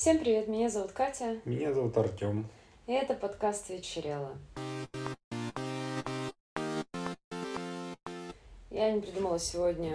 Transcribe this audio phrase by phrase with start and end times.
[0.00, 2.48] Всем привет, меня зовут Катя, Меня зовут Артем.
[2.86, 4.30] и это подкаст «Вечерело».
[8.70, 9.94] Я не придумала сегодня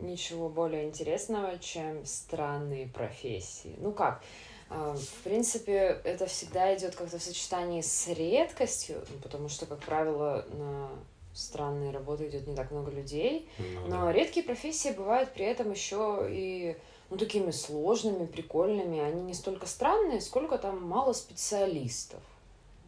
[0.00, 3.74] ничего более интересного, чем странные профессии.
[3.76, 4.22] Ну как,
[4.70, 9.80] а, в принципе, это всегда идет как-то в сочетании с редкостью, ну, потому что, как
[9.80, 10.88] правило, на
[11.34, 13.46] странные работы идет не так много людей.
[13.58, 14.12] Ну, Но да.
[14.12, 16.78] редкие профессии бывают при этом еще и
[17.10, 19.00] ну, такими сложными, прикольными.
[19.00, 22.20] Они не столько странные, сколько там мало специалистов.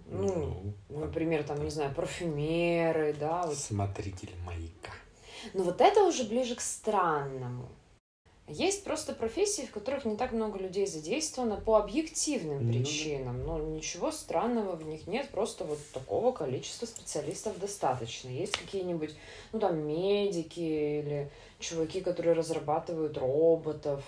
[0.07, 3.43] Ну, Ну, например, там, не знаю, парфюмеры, да.
[3.47, 3.57] Вот.
[3.57, 4.93] Смотритель маяка.
[5.55, 7.69] Но вот это уже ближе к странному.
[8.51, 13.45] Есть просто профессии, в которых не так много людей задействовано по объективным Ну причинам.
[13.45, 18.29] Но ничего странного в них нет, просто вот такого количества специалистов достаточно.
[18.29, 19.15] Есть какие-нибудь,
[19.53, 24.03] ну там, медики или чуваки, которые разрабатывают роботов.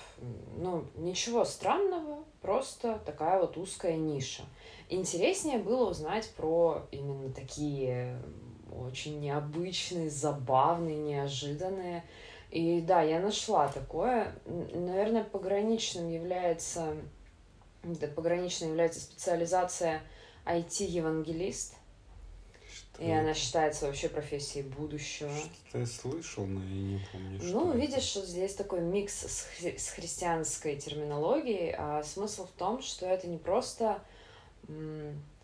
[0.56, 4.42] Ну, ничего странного, просто такая вот узкая ниша.
[4.88, 8.20] Интереснее было узнать про именно такие
[8.72, 12.04] очень необычные, забавные, неожиданные.
[12.52, 14.34] И да, я нашла такое.
[14.46, 16.94] Наверное, пограничным является,
[17.82, 20.02] да, пограничной является специализация
[20.44, 21.74] IT-евангелист.
[22.70, 25.30] Что И она считается вообще профессией будущего.
[25.34, 27.78] Что-то я слышал, но я не помню, что Ну, это.
[27.78, 33.06] видишь, что здесь такой микс с, хри- с христианской терминологией, а смысл в том, что
[33.06, 34.02] это не просто,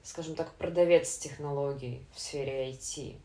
[0.02, 3.16] скажем так, продавец технологий в сфере IT,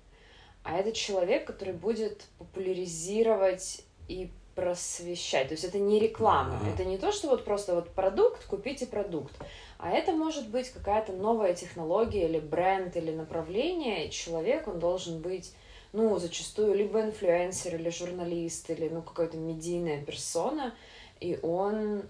[0.63, 5.47] а это человек, который будет популяризировать и просвещать.
[5.47, 6.71] То есть это не реклама, Ага.
[6.73, 9.33] это не то, что вот просто вот продукт, купите продукт,
[9.79, 15.21] а это может быть какая-то новая технология или бренд или направление, и человек, он должен
[15.21, 15.53] быть
[15.91, 20.73] ну, зачастую либо инфлюенсер или журналист, или, ну, какая-то медийная персона,
[21.19, 22.03] и он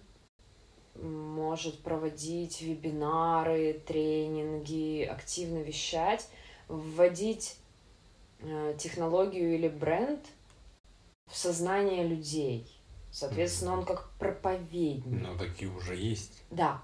[0.95, 6.27] может проводить вебинары, тренинги, активно вещать,
[6.69, 7.57] вводить
[8.77, 10.19] технологию или бренд
[11.31, 12.67] в сознание людей.
[13.11, 15.21] Соответственно, он как проповедник.
[15.21, 16.43] Но такие уже есть.
[16.49, 16.81] Да.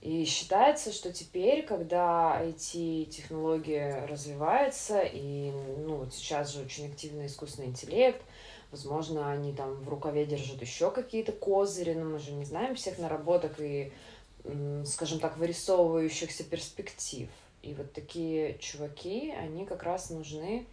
[0.00, 7.68] И считается, что теперь, когда IT-технология развивается, и ну, вот сейчас же очень активный искусственный
[7.68, 8.20] интеллект,
[8.70, 12.98] возможно, они там в рукаве держат еще какие-то козыри, но мы же не знаем всех
[12.98, 13.92] наработок и,
[14.84, 17.30] скажем так, вырисовывающихся перспектив.
[17.62, 20.66] И вот такие чуваки, они как раз нужны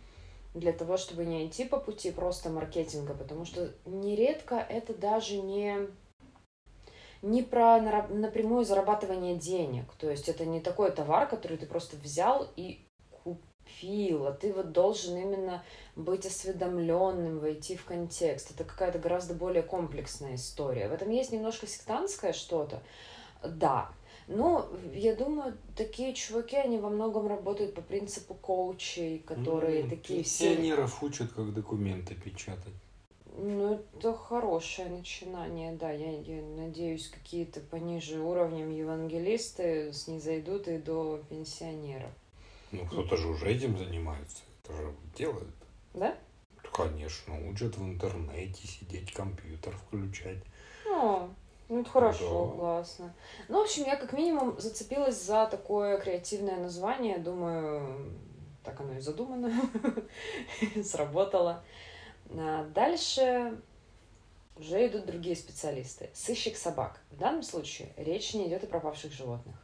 [0.54, 5.88] для того, чтобы не идти по пути просто маркетинга, потому что нередко это даже не
[7.22, 7.80] не про
[8.10, 9.86] напрямую зарабатывание денег.
[10.00, 12.84] То есть это не такой товар, который ты просто взял и
[13.24, 15.64] купил, а ты вот должен именно
[15.96, 18.52] быть осведомленным, войти в контекст.
[18.52, 20.88] Это какая-то гораздо более комплексная история.
[20.88, 22.82] В этом есть немножко сектантское что-то.
[23.44, 23.92] Да.
[24.34, 30.24] Но я думаю, такие чуваки, они во многом работают по принципу коучей, которые Ну, такие
[30.24, 30.50] все...
[30.50, 32.74] Пенсионеров учат, как документы печатать.
[33.38, 35.92] Ну, это хорошее начинание, да.
[35.92, 42.12] Я, я надеюсь, какие-то пониже уровнем евангелисты снизойдут и до пенсионеров.
[42.72, 44.44] Ну, кто-то же уже этим занимается.
[44.64, 45.56] Это же делают.
[45.94, 46.16] Да?
[46.72, 50.40] Конечно, учат в интернете сидеть, компьютер включать.
[50.86, 51.30] Ну,
[51.72, 52.60] ну, это хорошо, Да.
[52.60, 53.14] классно.
[53.48, 57.18] Ну, в общем, я как минимум зацепилась за такое креативное название.
[57.18, 58.14] Думаю,
[58.64, 59.52] так оно и задумано.
[60.84, 61.64] Сработало.
[62.30, 63.58] А Дальше
[64.58, 66.10] уже идут другие специалисты.
[66.14, 67.00] Сыщик собак.
[67.10, 69.56] В данном случае речь не идет о пропавших животных.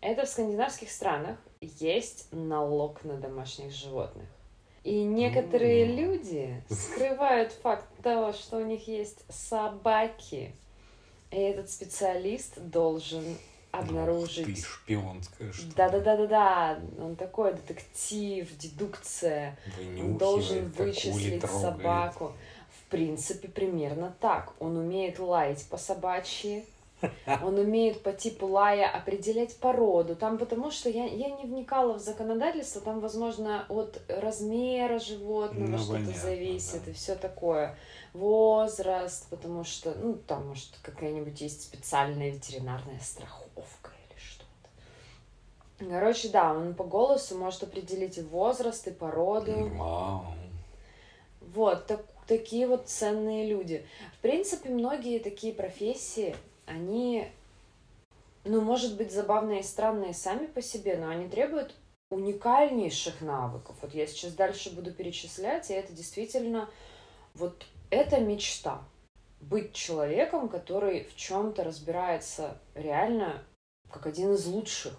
[0.00, 4.28] Это в скандинавских странах есть налог на домашних животных.
[4.84, 10.54] И некоторые люди скрывают факт того, что у них есть собаки.
[11.32, 13.38] И этот специалист должен Ух
[13.72, 16.78] обнаружить Ты шпионская что да-да-да-да-да.
[16.98, 19.58] Он такой детектив, дедукция.
[19.98, 22.32] Он должен вычислить собаку.
[22.70, 24.52] В принципе, примерно так.
[24.60, 26.66] Он умеет лаять по собачьи.
[27.42, 30.14] Он умеет по типу лая определять породу.
[30.14, 35.78] Там потому что я, я не вникала в законодательство, там, возможно, от размера животного Ну,
[35.78, 36.90] что-то зависит да.
[36.92, 37.76] и все такое.
[38.12, 45.88] Возраст, потому что, ну, там, может, какая-нибудь есть специальная ветеринарная страховка или что-то.
[45.88, 49.70] Короче, да, он по голосу может определить и возраст, и породу.
[49.70, 50.26] Вау.
[51.40, 53.86] Вот, так- такие вот ценные люди.
[54.18, 56.36] В принципе, многие такие профессии,
[56.66, 57.28] они,
[58.44, 61.74] ну, может быть, забавные и странные сами по себе, но они требуют
[62.10, 63.74] уникальнейших навыков.
[63.80, 66.68] Вот я сейчас дальше буду перечислять, и это действительно,
[67.34, 68.82] вот это мечта.
[69.40, 73.44] быть человеком, который в чем-то разбирается реально
[73.90, 74.94] как один из лучших.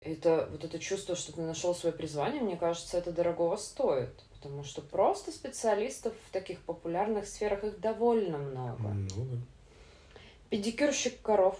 [0.00, 4.24] Это вот это чувство, что ты нашел свое призвание, мне кажется, это дорогого стоит.
[4.32, 8.88] Потому что просто специалистов в таких популярных сферах их довольно много.
[8.88, 9.36] Ну да.
[10.50, 11.58] Педикюрщик коров.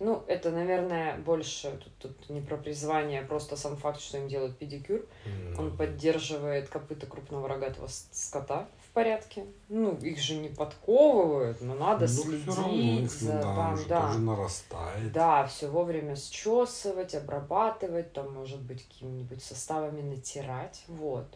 [0.00, 4.26] Ну, это, наверное, больше тут, тут не про призвание, а просто сам факт, что им
[4.26, 5.06] делают педикюр.
[5.24, 9.44] Ну Он поддерживает копыта крупного рогатого скота порядке.
[9.68, 14.06] Ну, их же не подковывают, но надо Ну, следить равно, их, за да, там, да.
[14.06, 15.12] тоже нарастает.
[15.12, 20.84] Да, все вовремя счесывать, обрабатывать, там, может быть, какими-нибудь составами натирать.
[20.88, 21.26] Вот.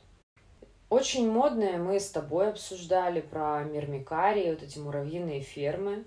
[0.88, 6.04] Очень модное мы с тобой обсуждали про мирмикарии, вот эти муравьиные фермы.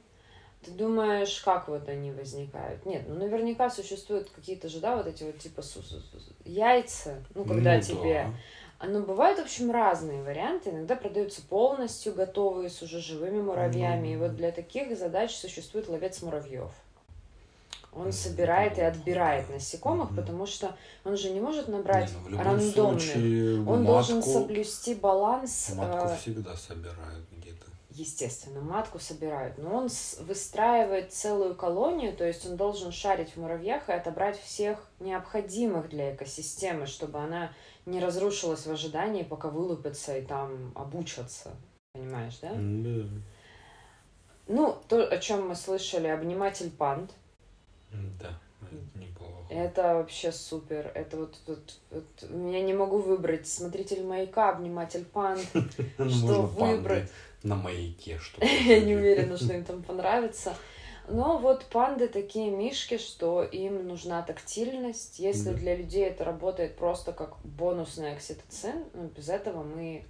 [0.64, 2.86] Ты думаешь, как вот они возникают?
[2.86, 5.64] Нет, ну наверняка существуют какие-то же, да, вот эти вот типа
[6.46, 8.26] яйца, ну когда Ну тебе...
[8.26, 8.34] да.
[8.82, 10.72] А, Ну, бывают, в общем, разные варианты.
[10.72, 14.10] Иногда продаются полностью готовые с уже живыми муравьями.
[14.10, 16.72] И вот для таких задач существует ловец муравьев.
[17.94, 23.66] Он собирает и отбирает насекомых, потому что он же не может набрать Не, ну, случае,
[23.68, 25.74] Он должен соблюсти баланс.
[25.76, 27.66] матку э, всегда собирают где-то.
[27.90, 29.90] естественно, матку собирают, но он
[30.22, 36.16] выстраивает целую колонию, то есть он должен шарить в муравьях и отобрать всех необходимых для
[36.16, 37.52] экосистемы, чтобы она
[37.86, 41.52] не разрушилась в ожидании, пока вылупятся и там обучатся.
[41.94, 42.52] Понимаешь, да?
[42.54, 43.08] Да.
[44.48, 47.12] Ну, то, о чем мы слышали, обниматель панд.
[47.92, 49.34] Да, это неплохо.
[49.50, 50.92] Это вообще супер.
[50.94, 55.46] Это вот, вот, вот я не могу выбрать смотритель маяка, обниматель панд.
[55.98, 57.10] Ну, что выбрать?
[57.44, 60.56] на маяке, что Я не уверена, что им там понравится.
[61.08, 65.20] Но вот панды такие мишки, что им нужна тактильность.
[65.20, 65.58] Если Да.
[65.58, 70.06] для людей это работает просто как бонусный окситоцин, ну, без этого мы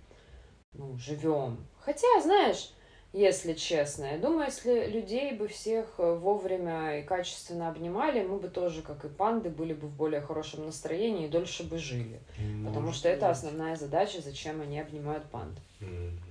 [0.74, 1.66] ну, живем.
[1.80, 2.72] Хотя, знаешь,
[3.14, 8.48] если честно, я думаю, если людей бы всех э, вовремя и качественно обнимали, мы бы
[8.48, 12.22] тоже, как и панды, были бы в более хорошем настроении и дольше бы жили.
[12.66, 13.38] Потому Может что это быть.
[13.38, 15.58] основная задача, зачем они обнимают панд.
[15.82, 16.22] Мгм.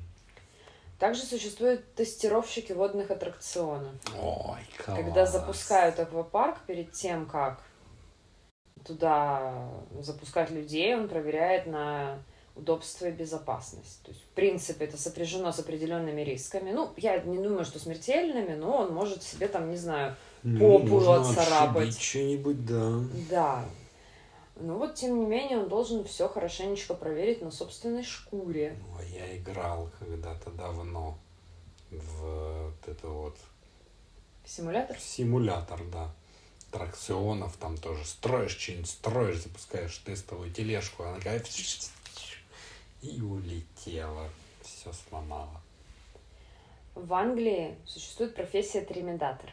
[1.01, 3.95] Также существуют тестировщики водных аттракционов.
[4.23, 4.99] Ой, класс.
[4.99, 7.63] Когда запускают аквапарк, перед тем, как
[8.87, 9.71] туда
[10.01, 12.23] запускать людей, он проверяет на
[12.55, 14.03] удобство и безопасность.
[14.03, 16.71] То есть, в принципе, это сопряжено с определенными рисками.
[16.71, 21.01] Ну, я не думаю, что смертельными, но он может себе там, не знаю, Ну, попу
[21.01, 21.99] можно отцарапать.
[21.99, 23.01] что-нибудь, да.
[23.31, 23.65] да.
[24.61, 28.77] Но вот, тем не менее, он должен все хорошенечко проверить на собственной шкуре.
[28.81, 31.19] Ну, а я играл когда-то давно
[31.91, 33.37] в вот это вот
[34.45, 34.99] Симулятор?
[34.99, 36.11] симулятор, да.
[36.73, 41.43] Аттракционов там тоже строишь что-нибудь, строишь, запускаешь тестовую тележку, она такая
[43.03, 44.29] и улетела.
[44.63, 45.61] Все сломала.
[46.95, 49.51] В Англии существует профессия тремедатор.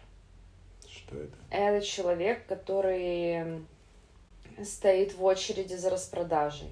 [0.87, 1.33] Что это?
[1.49, 3.65] Это человек, который
[4.65, 6.69] стоит в очереди за распродажей.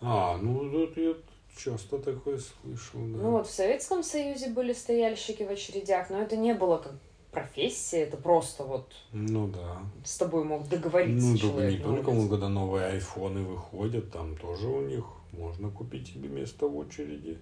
[0.00, 1.14] А, ну тут я
[1.56, 3.18] часто такое слышал, да.
[3.18, 6.94] Ну вот в Советском Союзе были стояльщики в очередях, но это не было как
[7.30, 9.78] профессия, это просто вот Ну да.
[10.04, 11.78] с тобой мог договориться Ну, человек.
[11.78, 12.28] не только, улице.
[12.30, 17.38] когда новые айфоны выходят, там тоже у них можно купить себе место в очереди.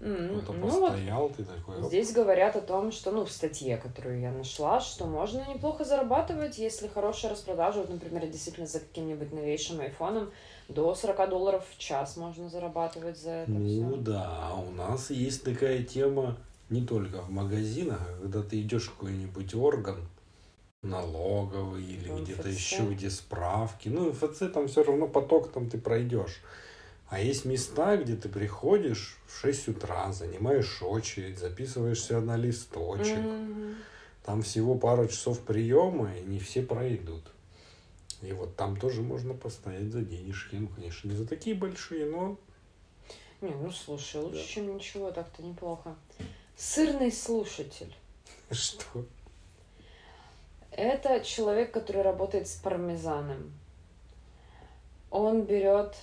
[0.00, 3.76] Кто-то Ну вот постоял, ты такой, оп, здесь говорят о том, что, ну, в статье,
[3.76, 9.30] которую я нашла, что можно неплохо зарабатывать, если хорошая распродажа, вот, например, действительно за каким-нибудь
[9.34, 10.30] новейшим айфоном,
[10.68, 13.96] до 40 долларов в час можно зарабатывать за это Ну все.
[14.00, 16.38] да, у нас есть такая тема
[16.70, 20.08] не только в магазинах, а когда ты идешь в какой-нибудь орган,
[20.82, 23.90] налоговый или где-то еще, где справки.
[23.90, 26.40] Ну, МФЦ там все равно поток там ты пройдешь.
[27.10, 33.18] А есть места, где ты приходишь в 6 утра, занимаешь очередь, записываешься на листочек.
[33.18, 33.74] Мгм.
[34.24, 37.24] Там всего пару часов приема, и не все пройдут.
[38.22, 40.54] И вот там тоже можно постоять за денежки.
[40.54, 42.38] Ну, конечно, не за такие большие, но
[43.40, 44.44] Не, ну слушай, лучше, Да.
[44.44, 45.96] чем ничего, так-то неплохо.
[46.56, 47.92] Сырный слушатель.
[48.52, 49.04] что?
[50.70, 53.52] Это человек, который работает с пармезаном.
[55.10, 55.96] Он берет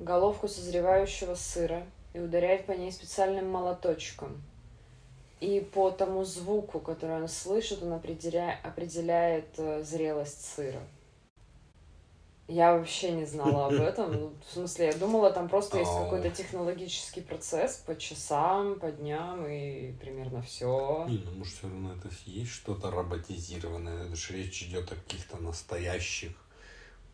[0.00, 4.42] головку созревающего сыра и ударяет по ней специальным молоточком.
[5.40, 8.58] И по тому звуку, который он слышит, он определя...
[8.62, 10.80] определяет э, зрелость сыра.
[12.46, 14.34] Я вообще не знала об этом.
[14.46, 19.92] В смысле, я думала, там просто есть какой-то технологический процесс по часам, по дням и
[19.92, 21.06] примерно все.
[21.08, 24.06] Не, ну может все равно это есть что-то роботизированное.
[24.06, 26.32] Это же речь идет о каких-то настоящих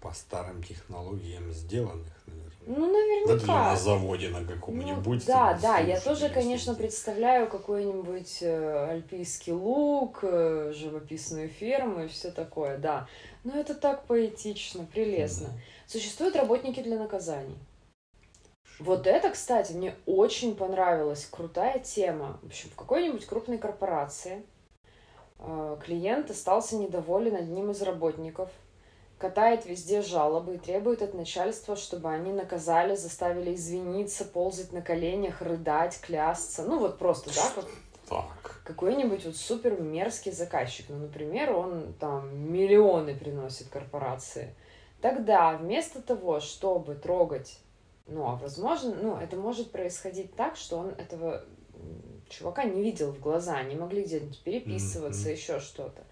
[0.01, 2.57] по старым технологиям сделанных, наверное.
[2.67, 3.35] Ну, наверняка.
[3.35, 5.21] Вряд на заводе на каком-нибудь.
[5.21, 12.09] Ну, да, да, я тоже, конечно, представляю какой-нибудь э, альпийский луг, э, живописную ферму и
[12.09, 13.07] все такое, да.
[13.45, 15.47] Но это так поэтично, прелестно.
[15.47, 15.61] Да.
[15.87, 17.57] Существуют работники для наказаний.
[18.79, 21.25] Вот это, кстати, мне очень понравилась.
[21.31, 22.39] Крутая тема.
[22.43, 24.43] В общем, в какой-нибудь крупной корпорации
[25.39, 28.51] э, клиент остался недоволен одним из работников,
[29.19, 35.41] катает везде жалобы и требует от начальства, чтобы они наказали, заставили извиниться, ползать на коленях,
[35.41, 36.65] рыдать, клясться.
[36.65, 37.67] Ну вот просто, да, как
[38.09, 38.61] Так.
[38.65, 40.87] какой-нибудь вот супер мерзкий заказчик.
[40.89, 44.55] Ну, например, он там миллионы приносит корпорации.
[45.01, 47.59] Тогда вместо того, чтобы трогать,
[48.07, 51.45] ну, а возможно, ну, это может происходить так, что он этого
[52.29, 55.37] чувака не видел в глаза, они могли где-нибудь переписываться, Мгм.
[55.37, 56.03] еще что-то.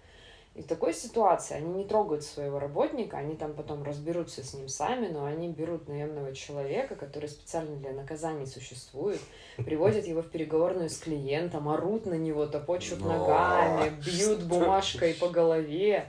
[0.55, 4.69] И в такой ситуации они не трогают своего работника, они там потом разберутся с ним
[4.69, 9.19] сами, но они берут наемного человека, который специально для наказаний существует,
[9.57, 15.27] приводят его в переговорную с клиентом, орут на него, топочут Но, ногами, бьют бумажкой по
[15.27, 16.07] голове.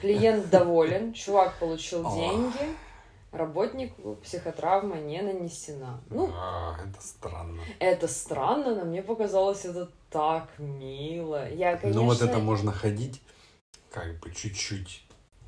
[0.00, 2.76] Клиент доволен, чувак получил деньги,
[3.32, 6.00] работнику психотравма не нанесена.
[6.10, 7.60] Ну, А, это странно.
[7.78, 11.48] это странно, но мне показалось это так мило.
[11.50, 12.00] Я, конечно...
[12.02, 13.20] Ну вот это можно ходить,
[13.90, 15.04] как бы чуть-чуть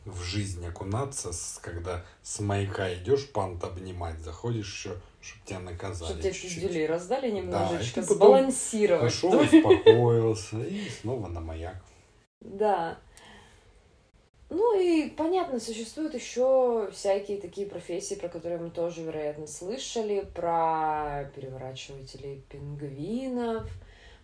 [0.06, 6.10] в жизнь окунаться, с- когда с маяка идешь, пант обнимать, заходишь еще, чтобы тебя наказали
[6.10, 9.02] Чтобы тебе пизделей раздали немножечко, потом сбалансировать.
[9.04, 11.76] Пошел, успокоился и снова на маяк.
[12.40, 12.98] Да.
[14.56, 21.28] Ну и понятно, существуют еще всякие такие профессии, про которые мы тоже, вероятно, слышали, про
[21.34, 23.68] переворачивателей пингвинов,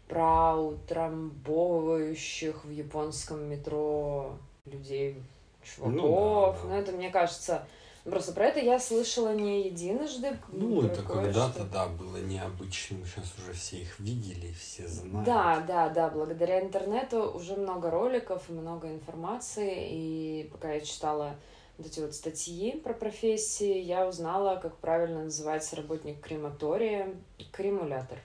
[0.06, 5.16] про утрамбовывающих в японском метро людей,
[5.64, 5.96] чуваков.
[5.96, 6.68] Ну да, да.
[6.68, 7.66] Но это, мне кажется,
[8.10, 10.36] просто про это я слышала не единожды.
[10.48, 13.04] Ну, это когда-то, да, было необычным.
[13.06, 15.24] Сейчас уже все их видели, все знают.
[15.24, 21.36] Да, да, да, благодаря интернету уже много роликов и много информации, и пока я читала
[21.78, 27.14] вот эти вот статьи про профессии, я узнала, как правильно называется работник крематория–
[27.52, 28.18] кремулятор.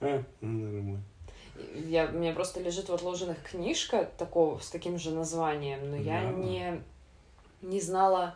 [0.00, 0.98] А, ну.
[1.74, 6.22] Я, у меня просто лежит в отложенных книжка такого, с таким же названием, но я
[6.22, 6.30] Да.
[6.30, 6.82] не,
[7.60, 8.34] не знала,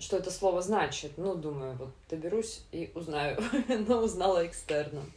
[0.00, 1.12] что это слово значит.
[1.16, 3.38] Ну, думаю, вот доберусь и узнаю,
[3.88, 5.10] но узнала экстерном.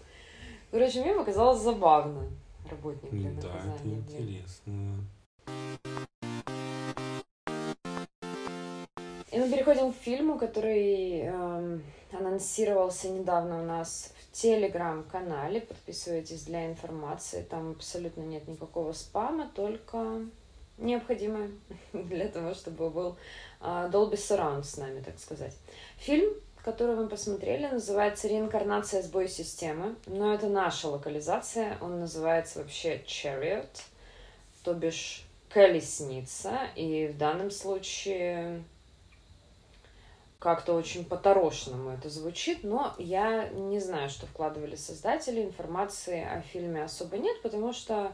[0.72, 2.30] Короче, мне показалось забавно.
[2.70, 3.96] Работник для Да, это наказания.
[3.98, 5.06] интересно.
[9.32, 15.62] И мы переходим к фильму, который эм, анонсировался недавно у нас в телеграм-канале.
[15.62, 17.42] Подписывайтесь для информации.
[17.50, 20.22] Там абсолютно нет никакого спама, только
[20.78, 21.52] необходимое
[21.94, 23.18] для того, чтобы был
[23.60, 25.56] а, Dolby Surround с нами, так сказать.
[25.98, 31.78] Фильм, который мы посмотрели, называется «Реинкарнация сбой системы», но это наша локализация.
[31.82, 33.70] Он называется вообще «Chariot»,
[34.64, 38.64] то бишь «колесница», и в данном случае
[40.44, 45.42] как-то очень по-торошному это звучит, но я не знаю, что вкладывали создатели.
[45.42, 48.12] Информации о фильме особо нет, потому что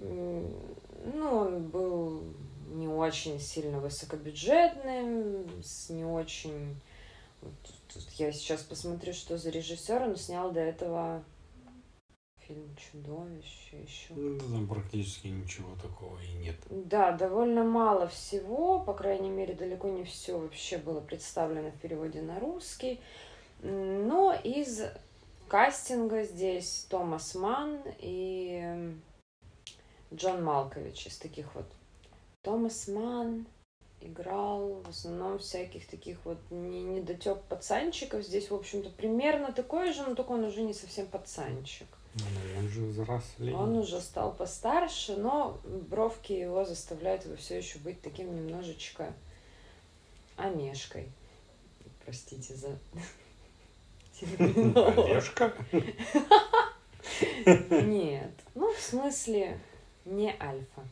[0.00, 2.22] ну, он был
[2.68, 6.76] не очень сильно высокобюджетным, с не очень...
[7.42, 7.52] вот
[7.92, 10.02] тут я сейчас посмотрю, что за режиссер.
[10.02, 11.24] Он снял до этого
[12.38, 14.14] фильм «Чудовище» еще.
[14.14, 16.56] Ну, там практически ничего такого и нет.
[16.70, 22.22] Да, довольно мало всего, по крайней мере, далеко не все вообще было представлено в переводе
[22.22, 23.00] на русский.
[23.62, 24.82] Но из
[25.48, 28.94] кастинга здесь Томас Манн и
[30.12, 31.66] Джон Малкович из таких вот.
[32.42, 33.46] Томас Манн
[34.00, 38.24] играл в основном всяких таких вот не- недотеп пацанчиков.
[38.24, 41.86] Здесь, в общем-то, примерно такой же, но только он уже не совсем пацанчик.
[42.14, 42.24] Ну,
[42.58, 43.54] он же взрослее.
[43.54, 49.12] Он уже стал постарше, но бровки его заставляют его все еще быть таким немножечко
[50.36, 51.12] омешкой.
[52.04, 52.78] Простите за.
[54.38, 55.52] Олежка?
[57.46, 58.32] Нет.
[58.54, 59.60] Ну, в смысле,
[60.04, 60.82] не альфа.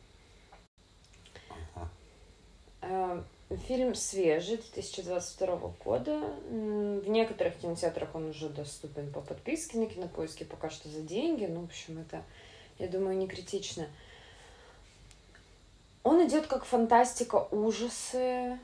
[1.49, 1.89] Ага.
[2.81, 3.23] Э,
[3.67, 6.19] Фильм свежий, 2022 года.
[6.51, 11.47] В некоторых кинотеатрах он уже доступен по подписке на кинопоиске, пока что за деньги.
[11.47, 12.21] Ну, в общем, это,
[12.77, 13.87] я думаю, не критично.
[16.03, 18.59] Он идет как фантастика ужасы.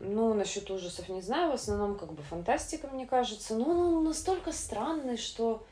[0.00, 3.54] Ну, насчет ужасов не знаю, в основном как бы фантастика, мне кажется.
[3.54, 5.64] Но он настолько странный, что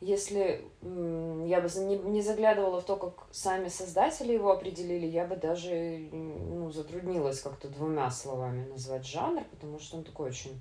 [0.00, 5.36] если я бы не, не заглядывала в то, как сами создатели его определили, я бы
[5.36, 10.60] даже ну, затруднилась как-то двумя словами назвать жанр, потому что он такой очень...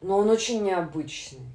[0.00, 1.46] Но он очень необычный.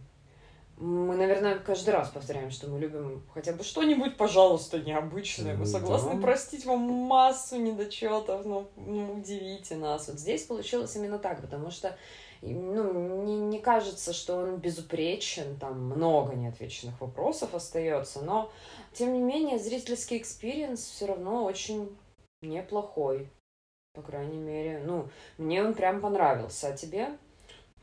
[0.77, 5.57] Мы, наверное, каждый раз повторяем, что мы любим хотя бы что-нибудь, пожалуйста, необычное.
[5.57, 6.21] Мы согласны да.
[6.21, 10.07] простить вам массу недочетов, но ну, удивите нас.
[10.07, 11.97] Вот здесь получилось именно так, потому что
[12.41, 18.51] ну, не, не кажется, что он безупречен, там много неотвеченных вопросов остается, но,
[18.93, 21.89] тем не менее, зрительский experience все равно очень
[22.41, 23.29] неплохой.
[23.93, 26.69] По крайней мере, ну, мне он прям понравился.
[26.69, 27.17] А тебе?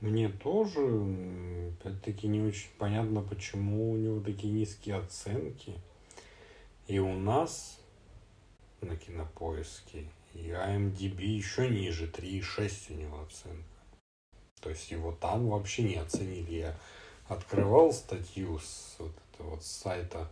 [0.01, 0.81] Мне тоже,
[1.81, 5.75] опять-таки, не очень понятно, почему у него такие низкие оценки.
[6.87, 7.79] И у нас
[8.81, 13.76] на кинопоиске, и IMDb еще ниже, 3,6 у него оценка.
[14.61, 16.55] То есть его там вообще не оценили.
[16.55, 16.75] Я
[17.29, 20.29] открывал статью с вот этого вот сайта,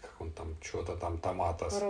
[0.00, 1.82] как он там, что-то там, Томатос.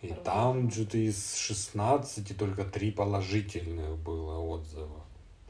[0.00, 5.02] И там что-то из 16 только три положительных было отзыва.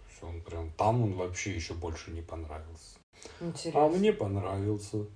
[0.08, 2.98] Все, он прям там он вообще еще больше не понравился.
[3.40, 3.84] Интересно.
[3.84, 5.06] А мне понравился.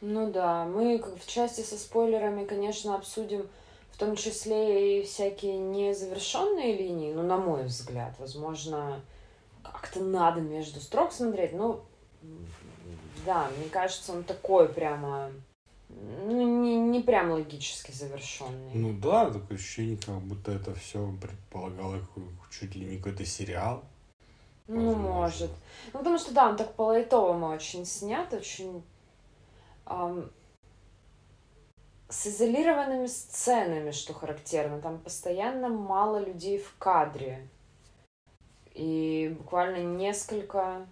[0.00, 3.48] Ну да, мы в части со спойлерами, конечно, обсудим
[3.94, 9.00] в том числе и всякие незавершенные линии, ну, на мой взгляд, возможно,
[9.62, 11.80] как-то надо между строк смотреть, ну,
[13.24, 15.30] да, мне кажется, он такой прямо,
[15.88, 18.72] ну, не, не прям логически завершенный.
[18.74, 22.00] Ну да, такое ощущение, как будто это все предполагало
[22.50, 23.84] чуть ли не какой-то сериал.
[24.66, 25.08] Ну, возможно.
[25.08, 25.50] может.
[25.92, 28.82] Ну, потому что, да, он так по-лайтовому очень снят, очень...
[29.86, 30.32] Эм,
[32.14, 34.80] с изолированными сценами, что характерно.
[34.80, 37.48] Там постоянно мало людей в кадре.
[38.72, 40.86] И буквально несколько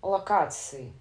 [0.00, 0.92] локаций,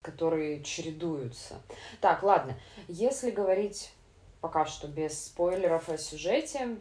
[0.00, 1.60] которые чередуются.
[2.00, 2.58] Так, ладно.
[2.88, 3.92] Если говорить
[4.40, 6.76] пока что без спойлеров о сюжете,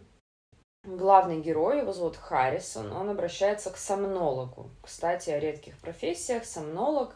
[0.83, 4.69] главный герой, его зовут Харрисон, он обращается к сомнологу.
[4.81, 6.45] Кстати, о редких профессиях.
[6.45, 7.15] Сомнолог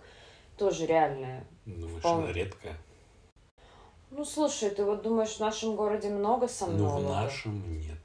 [0.58, 1.46] тоже реальная.
[1.66, 2.26] Думаешь, вполне...
[2.26, 2.78] она редкая?
[4.18, 7.02] Ну, слушай, ты вот думаешь, в нашем городе много сомнологов?
[7.02, 7.98] Ну, в нашем нет.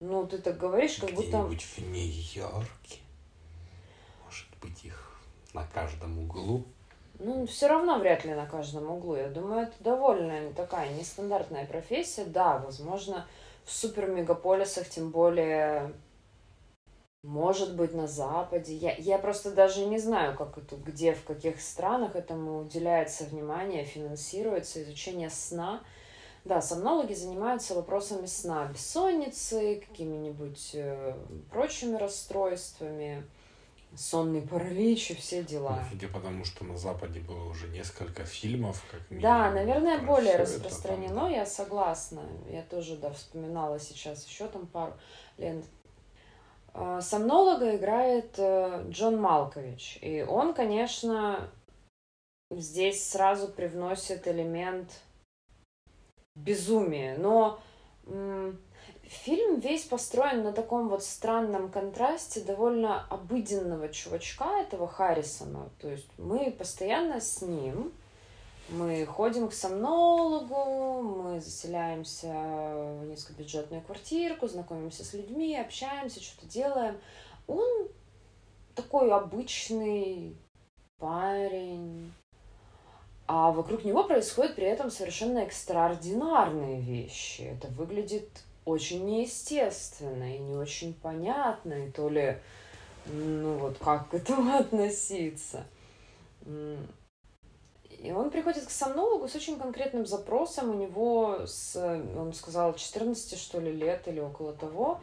[0.00, 1.28] Ну, ты так говоришь, как будто...
[1.28, 3.00] Где-нибудь в Нью-Йорке.
[4.24, 5.20] Может быть, их
[5.52, 6.64] на каждом углу.
[7.18, 9.16] Ну, все равно вряд ли на каждом углу.
[9.16, 12.24] Я думаю, это довольно такая нестандартная профессия.
[12.24, 13.26] Да, возможно,
[13.66, 15.92] в супермегаполисах, тем более
[17.22, 18.76] может быть, на Западе.
[18.76, 23.84] Я, я просто даже не знаю, как это, где, в каких странах этому уделяется внимание,
[23.84, 25.82] финансируется изучение сна.
[26.44, 31.14] Да, сомнологи занимаются вопросами сна, бессонницы, какими-нибудь э,
[31.50, 33.24] прочими расстройствами,
[33.96, 35.80] сонный паралич и все дела.
[35.82, 39.22] Ну, судя потому, что на Западе было уже несколько фильмов, как минимум.
[39.22, 41.36] Да, наверное, более распространено, там, да.
[41.36, 42.22] я согласна.
[42.48, 44.94] Я тоже, да, вспоминала сейчас еще там пару
[45.36, 45.66] лент
[47.00, 49.98] сомнолога играет э, Джон Малкович.
[50.00, 51.48] И он, конечно,
[52.50, 54.90] здесь сразу привносит элемент
[56.34, 57.16] безумия.
[57.18, 57.58] Но
[59.02, 65.70] фильм весь построен на таком вот странном контрасте довольно обыденного чувачка, этого Харрисона.
[65.80, 67.92] То есть мы постоянно с ним,
[68.68, 76.98] мы ходим к сомнологу, мы заселяемся в низкобюджетную квартирку, знакомимся с людьми, общаемся, что-то делаем.
[77.46, 77.88] Он
[78.74, 80.36] такой обычный
[80.98, 82.12] парень,
[83.26, 87.42] а вокруг него происходят при этом совершенно экстраординарные вещи.
[87.42, 88.28] Это выглядит
[88.64, 92.38] очень неестественно и не очень понятно, и то ли,
[93.06, 95.64] ну вот, как к этому относиться.
[97.98, 100.70] И он приходит к сомнологу с очень конкретным запросом.
[100.70, 101.76] У него, с,
[102.16, 105.00] он сказал, 14, что ли, лет или около того,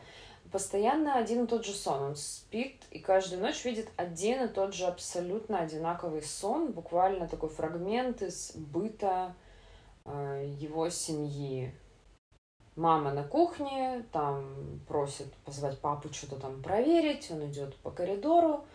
[0.52, 2.02] постоянно один и тот же сон.
[2.02, 7.50] Он спит и каждую ночь видит один и тот же абсолютно одинаковый сон, буквально такой
[7.50, 9.36] фрагмент из быта
[10.06, 11.74] э, его семьи.
[12.78, 18.66] Мама на кухне, там просит позвать папу что-то там проверить, он идет по коридору,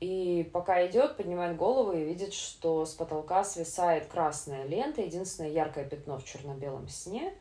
[0.00, 5.84] и пока идет, поднимает голову и видит, что с потолка свисает красная лента, единственное яркое
[5.84, 7.32] пятно в черно-белом сне.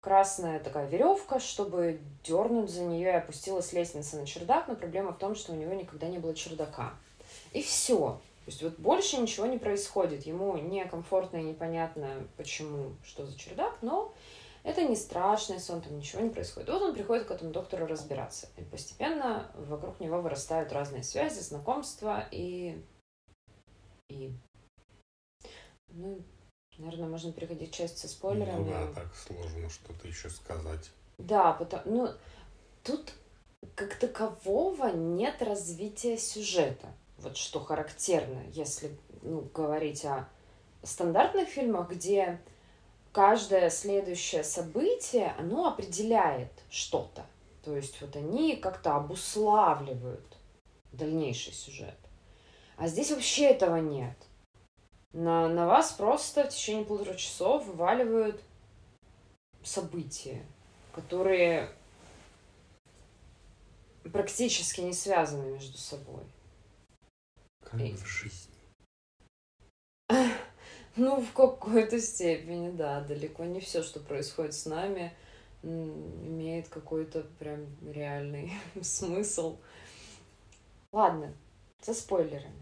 [0.00, 5.18] Красная такая веревка, чтобы дернуть за нее и опустилась лестница на чердак, но проблема в
[5.18, 6.94] том, что у него никогда не было чердака.
[7.52, 8.18] И все.
[8.44, 10.26] То есть вот больше ничего не происходит.
[10.26, 14.12] Ему некомфортно и непонятно, почему, что за чердак, но
[14.64, 16.68] это не страшный сон, там ничего не происходит.
[16.68, 18.48] Вот он приходит к этому доктору разбираться.
[18.56, 22.80] И постепенно вокруг него вырастают разные связи, знакомства и...
[24.08, 24.32] и
[25.88, 26.22] Ну,
[26.78, 28.64] наверное, можно переходить к части со спойлерами.
[28.64, 30.90] Ну да, так сложно что-то еще сказать.
[31.18, 32.08] Да, потому, ну,
[32.84, 33.12] тут
[33.74, 36.88] как такового нет развития сюжета.
[37.18, 40.28] Вот что характерно, если ну, говорить о
[40.82, 42.40] стандартных фильмах, где
[43.12, 47.24] каждое следующее событие, оно определяет что-то.
[47.64, 50.36] То есть вот они как-то обуславливают
[50.92, 51.96] дальнейший сюжет.
[52.76, 54.16] А здесь вообще этого нет.
[55.12, 58.42] На, на вас просто в течение полутора часов вываливают
[59.62, 60.44] события,
[60.92, 61.70] которые
[64.10, 66.24] практически не связаны между собой.
[67.62, 67.92] Как И...
[67.92, 68.51] в жизни.
[70.96, 73.00] Ну, в какой-то степени, да.
[73.00, 75.12] Далеко не все, что происходит с нами,
[75.62, 78.52] имеет какой-то прям реальный
[78.82, 79.58] смысл.
[80.92, 81.32] Ладно,
[81.80, 82.52] со спойлерами.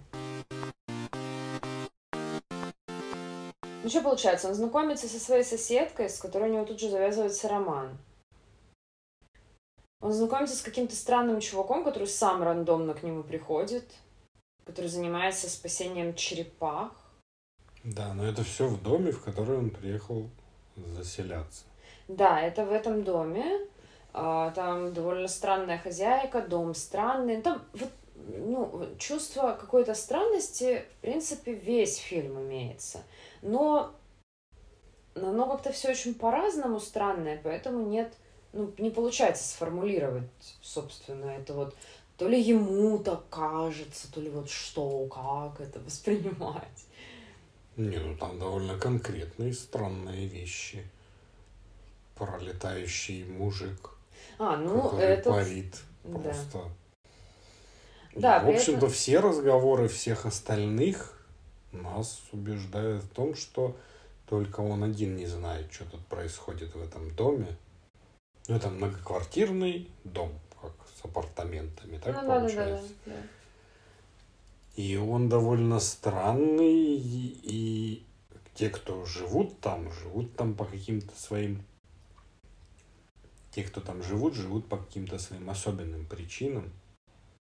[3.82, 7.48] Ну что получается, он знакомится со своей соседкой, с которой у него тут же завязывается
[7.48, 7.98] роман.
[10.00, 13.84] Он знакомится с каким-то странным чуваком, который сам рандомно к нему приходит,
[14.64, 16.92] который занимается спасением черепах.
[17.84, 20.28] Да, но это все в доме, в который он приехал
[20.76, 21.64] заселяться.
[22.08, 23.44] Да, это в этом доме.
[24.12, 27.40] А, там довольно странная хозяйка, дом странный.
[27.40, 27.90] Там вот,
[28.26, 33.02] ну, чувство какой-то странности, в принципе, весь фильм имеется.
[33.42, 33.92] Но
[35.14, 38.12] оно как-то все очень по-разному странное, поэтому нет,
[38.52, 40.28] ну, не получается сформулировать,
[40.60, 41.74] собственно, это вот
[42.16, 46.86] то ли ему так кажется, то ли вот что, как это воспринимать.
[47.76, 50.86] Не, ну там довольно конкретные странные вещи.
[52.14, 53.90] Пролетающий мужик,
[54.38, 55.32] а, ну, который этот...
[55.32, 56.70] парит просто.
[58.14, 58.90] Да, в общем-то, этом...
[58.90, 61.18] все разговоры всех остальных
[61.72, 63.76] нас убеждают в том, что
[64.28, 67.56] только он один не знает, что тут происходит в этом доме.
[68.48, 72.88] Ну, это многоквартирный дом, как с апартаментами, так ну, получается?
[73.06, 73.22] Да, да, да.
[74.80, 78.06] И он довольно странный, и,
[78.54, 81.62] те, кто живут там, живут там по каким-то своим...
[83.50, 86.72] Те, кто там живут, живут по каким-то своим особенным причинам.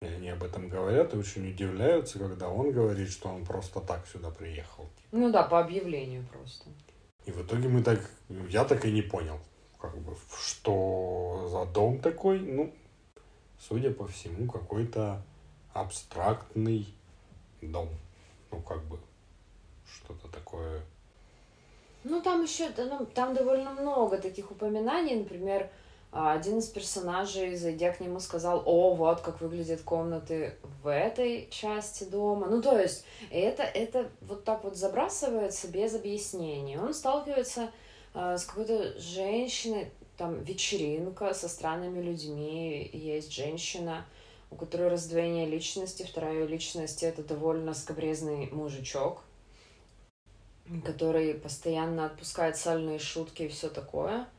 [0.02, 4.06] И они об этом говорят и очень удивляются, когда он говорит, что он просто так
[4.06, 4.90] сюда приехал.
[5.14, 6.66] Ну да, по объявлению просто.
[7.26, 8.02] И в итоге мы так,
[8.50, 9.40] я так и не понял,
[9.80, 12.74] как бы, что за дом такой, ну,
[13.58, 15.24] судя по всему, какой-то
[15.74, 16.94] абстрактный
[17.72, 17.90] дом.
[18.52, 19.00] Ну, как бы,
[19.86, 20.82] что-то такое.
[22.04, 25.70] Ну, там еще, ну, там довольно много таких упоминаний, например,
[26.12, 31.48] а, один из персонажей, зайдя к нему, сказал, о, вот как выглядят комнаты в этой
[31.50, 32.48] части дома.
[32.48, 36.78] Ну, то есть, это, это вот так вот забрасывается без объяснений.
[36.78, 37.72] Он сталкивается
[38.14, 44.06] э, с какой-то женщиной, там, вечеринка со странными людьми, есть женщина,
[44.54, 49.22] у которой раздвоение личности, вторая личность— это довольно скобрезный мужичок,
[50.86, 54.28] который постоянно отпускает сальные шутки и все такое—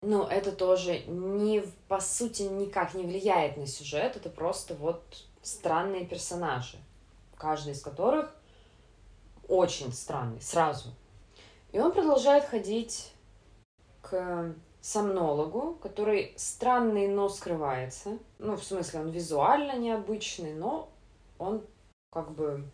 [0.00, 5.02] ну, это тоже не, по сути, никак не влияет на сюжет, это просто вот
[5.42, 6.78] странные персонажи,
[7.36, 8.32] каждый из которых
[9.48, 10.94] очень странный, сразу.
[11.72, 13.12] И он продолжает ходить
[14.00, 18.18] к сомнологу, который странный, но скрывается.
[18.38, 20.88] Ну, в смысле, он визуально необычный, но
[21.38, 21.62] он
[22.10, 22.64] как бы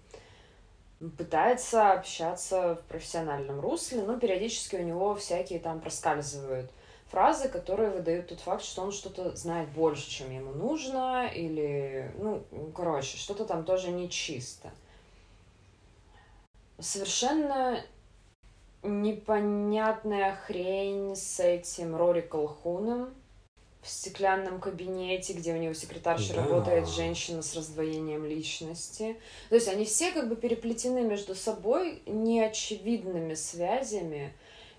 [1.18, 6.70] пытается общаться в профессиональном русле, но периодически у него всякие там проскальзывают–
[7.14, 12.44] фразы, которые выдают тот факт, что он что-то знает больше, чем ему нужно, или, ну,
[12.74, 14.72] короче, что-то там тоже нечисто.
[16.80, 17.80] Совершенно
[18.84, 23.14] непонятная хрень с этим Рори Колхуном
[23.82, 26.44] в стеклянном кабинете, где у него секретарша да.
[26.44, 29.16] работает женщина с раздвоением личности.
[29.50, 34.32] То есть они все как бы переплетены между собой неочевидными связями,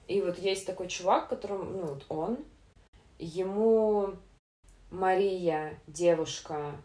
[0.08, 2.38] и вот есть такой чувак, которому, ну, вот он,
[3.20, 4.14] ему
[4.90, 6.76] Мария, девушка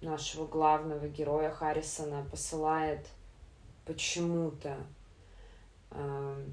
[0.00, 3.06] нашего главного героя Харрисона, посылает
[3.84, 4.76] почему-то
[5.90, 6.44] э,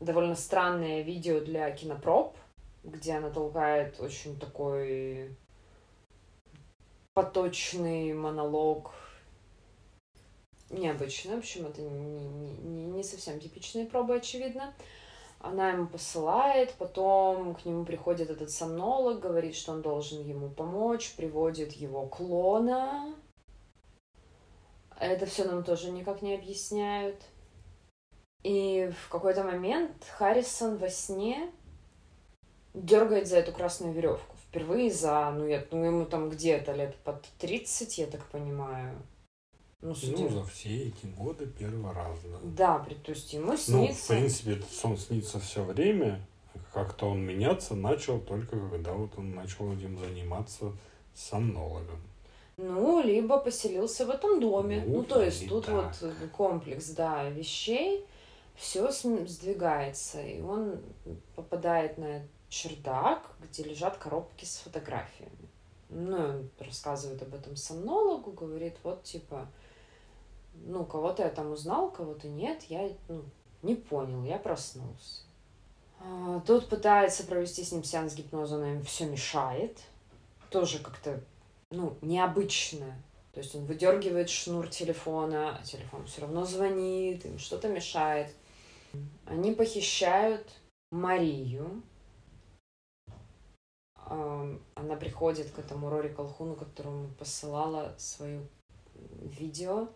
[0.00, 2.36] довольно странное видео для кинопроб,
[2.84, 5.36] где она толкает очень такой
[7.14, 8.92] поточный монолог
[10.70, 11.36] необычный.
[11.36, 14.74] В общем, это не, не, не совсем типичные пробы, очевидно.
[15.38, 21.14] Она ему посылает, потом к нему приходит этот сомнолог, говорит, что он должен ему помочь,
[21.16, 23.14] приводит его клона.
[24.98, 27.22] Это все нам тоже никак не объясняют.
[28.46, 31.50] И в какой-то момент Харрисон во сне
[32.74, 34.36] дергает за эту красную веревку.
[34.36, 39.02] Впервые за, ну, я, ну ему там где-то лет под 30, я так понимаю.
[39.80, 42.78] Ну, ну, за все эти годы первый раз, да.
[42.78, 43.72] Да, то есть ему снится...
[43.72, 46.24] Ну, в принципе, этот сон снится все время.
[46.72, 50.70] Как-то он меняться начал только когда вот он начал этим заниматься
[51.14, 52.00] сомнологом.
[52.58, 54.84] Ну, либо поселился в этом доме.
[54.86, 55.96] Ну, ну то есть тут так.
[56.00, 58.06] вот комплекс, да, вещей,
[58.56, 60.80] все сдвигается, и он
[61.34, 65.48] попадает на чердак, где лежат коробки с фотографиями.
[65.88, 69.46] Ну, он рассказывает об этом сомнологу, говорит, вот, типа,
[70.54, 73.24] ну, кого-то я там узнал, кого-то нет, я ну,
[73.62, 75.22] не понял, я проснулся.
[76.00, 79.78] А, тот пытается провести с ним сеанс гипноза, но им все мешает.
[80.50, 81.20] Тоже как-то,
[81.70, 82.96] ну, необычно.
[83.32, 88.32] То есть он выдергивает шнур телефона, а телефон все равно звонит, им что-то мешает.
[89.26, 90.50] Они похищают
[90.90, 91.82] Марию.
[93.94, 98.46] Она приходит к этому Рори Колхуну, которому посылала свое
[99.20, 99.88] видео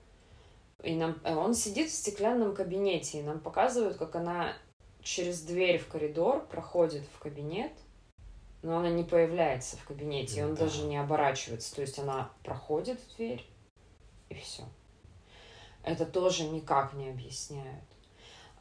[0.82, 4.54] и нам, э, он сидит в стеклянном кабинете, и нам показывают, как она
[5.02, 7.72] через дверь в коридор проходит в кабинет,
[8.62, 10.64] но она не появляется в кабинете, и он да.
[10.64, 11.74] даже не оборачивается.
[11.74, 13.44] То есть она проходит в дверь,
[14.28, 14.62] и все.
[15.82, 17.84] Это тоже никак не объясняют.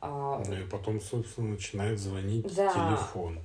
[0.01, 3.37] А, ну и потом, собственно, начинает звонить да, телефон.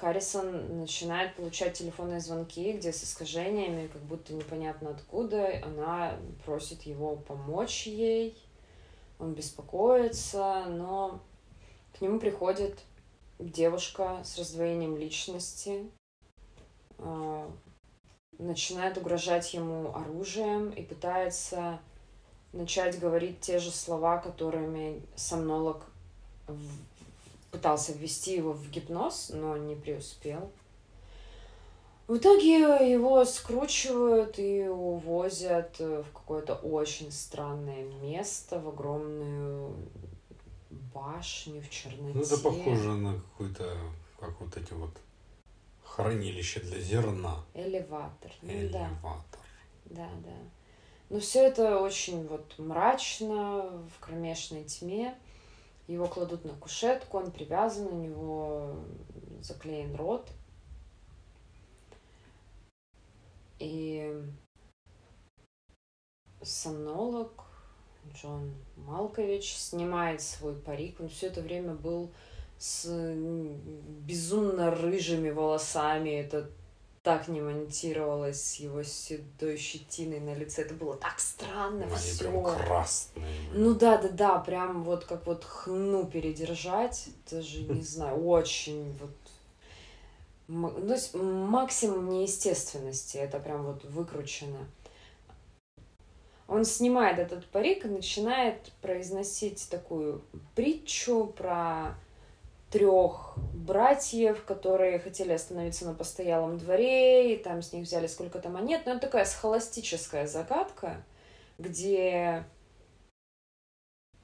[0.00, 7.16] Харрисон начинает получать телефонные звонки, где с искажениями, как будто непонятно откуда, она просит его
[7.16, 8.38] помочь ей.
[9.18, 11.20] Он беспокоится, но
[11.96, 12.80] к нему приходит
[13.38, 15.90] девушка с раздвоением личности,
[16.98, 17.50] а,
[18.38, 21.80] начинает угрожать ему оружием и пытается
[22.52, 25.84] начать говорить те же слова, которыми сомнолог
[27.50, 30.50] пытался ввести его в гипноз, но не преуспел.
[32.08, 39.74] В итоге его скручивают и увозят в какое-то очень странное место, в огромную
[40.92, 42.12] башню в черноте.
[42.14, 43.76] Ну, это похоже на какой-то,
[44.18, 44.90] как вот эти вот
[45.84, 47.44] хранилище для зерна.
[47.54, 48.32] Элеватор.
[48.42, 49.40] Ну, Элеватор.
[49.86, 50.36] Да, да.
[51.12, 55.14] Но все это очень вот мрачно, в кромешной тьме.
[55.86, 58.76] Его кладут на кушетку, он привязан, у него
[59.42, 60.26] заклеен рот.
[63.58, 64.24] И
[66.40, 67.44] сомнолог
[68.14, 70.98] Джон Малкович снимает свой парик.
[70.98, 72.10] Он все это время был
[72.56, 76.08] с безумно рыжими волосами.
[76.08, 76.50] Это
[77.02, 80.62] так не монтировалось с его седой щетиной на лице.
[80.62, 82.18] Это было так странно Они все.
[82.18, 83.26] прям красные.
[83.52, 87.08] Ну да, да, да, прям вот как вот хну передержать.
[87.30, 89.10] Даже не знаю, очень вот
[90.48, 94.66] ну, то есть максимум неестественности, это прям вот выкручено.
[96.46, 100.22] Он снимает этот парик и начинает произносить такую
[100.54, 101.94] притчу про
[102.72, 108.82] трех братьев, которые хотели остановиться на постоялом дворе, и там с них взяли сколько-то монет.
[108.86, 111.04] Но это такая схоластическая загадка,
[111.58, 112.44] где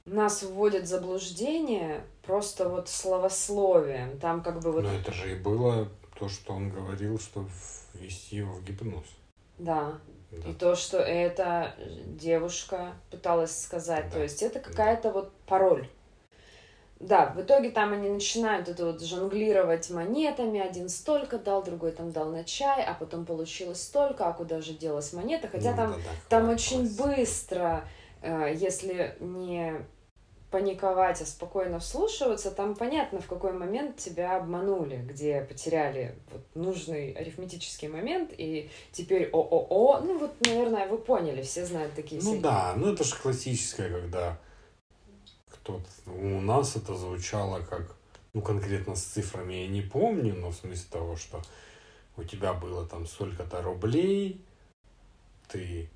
[0.05, 4.19] нас вводят в заблуждение просто вот словословием.
[4.19, 4.83] Там как бы вот...
[4.83, 7.45] Но это же и было то, что он говорил, что
[7.93, 9.05] ввести его в гипноз.
[9.59, 9.99] Да.
[10.31, 10.49] да.
[10.49, 14.05] И то, что эта девушка пыталась сказать.
[14.05, 14.11] Да.
[14.11, 15.11] То есть это какая-то да.
[15.11, 15.87] вот пароль.
[16.99, 20.59] Да, в итоге там они начинают это вот жонглировать монетами.
[20.59, 24.73] Один столько дал, другой там дал на чай, а потом получилось столько, а куда же
[24.73, 25.47] делась монета?
[25.47, 27.85] Хотя ну, там, да, да, там очень быстро,
[28.21, 29.75] э, если не
[30.51, 37.11] паниковать, а спокойно вслушиваться, там понятно, в какой момент тебя обманули, где потеряли вот нужный
[37.11, 42.41] арифметический момент, и теперь ООО, ну вот, наверное, вы поняли, все знают такие Ну всякие.
[42.41, 44.39] да, ну это же классическое, когда
[45.61, 47.95] кто у нас это звучало как,
[48.33, 51.41] ну конкретно с цифрами я не помню, но в смысле того, что
[52.17, 54.43] у тебя было там сколько-то рублей,
[55.47, 55.89] ты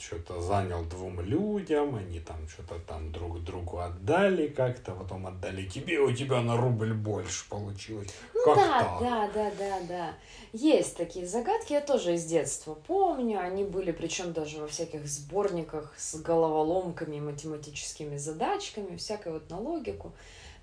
[0.00, 6.00] что-то занял двум людям, они там что-то там друг другу отдали как-то, потом отдали тебе,
[6.00, 8.08] у тебя на рубль больше получилось.
[8.34, 9.00] Ну как да, так?
[9.00, 10.14] да, да, да, да.
[10.52, 15.94] Есть такие загадки, я тоже из детства помню, они были причем даже во всяких сборниках
[15.96, 20.12] с головоломками, математическими задачками, всякой вот на логику.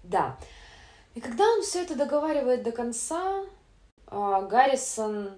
[0.04, 0.38] Да.
[1.16, 3.46] И когда он все это договаривает до конца,
[4.08, 5.32] а, Гаррисон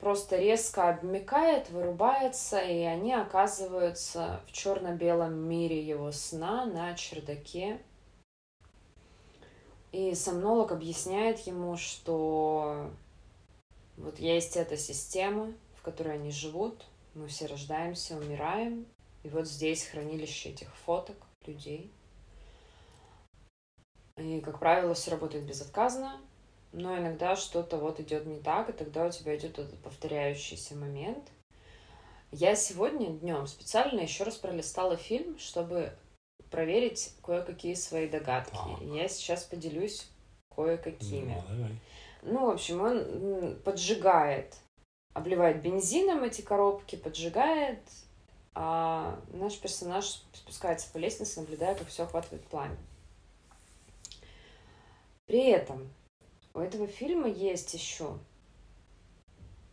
[0.00, 7.80] просто резко обмекает, вырубается, и они оказываются в черно-белом мире его сна на чердаке
[9.92, 12.90] И сомнолог объясняет ему, что
[13.96, 18.86] вот есть эта система, в которой они живут, мы все рождаемся, умираем,
[19.22, 21.92] и вот здесь хранилище этих фоток людей.
[24.16, 26.20] И, как правило, все работает безотказно,
[26.72, 31.30] но иногда что-то вот идет не так, и тогда у тебя идет этот повторяющийся момент.
[32.30, 35.92] Я сегодня днем специально еще раз пролистала фильм, чтобы
[36.50, 38.52] проверить кое-какие свои догадки.
[38.52, 38.80] Так.
[38.82, 40.08] я сейчас поделюсь
[40.54, 41.34] кое-какими.
[41.48, 41.80] Ну, давай.
[42.22, 44.56] ну, в общем, он поджигает,
[45.12, 47.80] обливает бензином эти коробки, поджигает,
[48.54, 52.76] а наш персонаж спускается по лестнице, наблюдая, как все охватывает пламя.
[55.26, 55.88] При этом
[56.54, 58.18] у этого фильма есть еще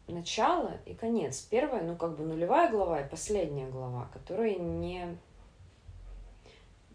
[0.07, 1.41] начало и конец.
[1.41, 5.17] Первая, ну как бы нулевая глава и последняя глава, которые не,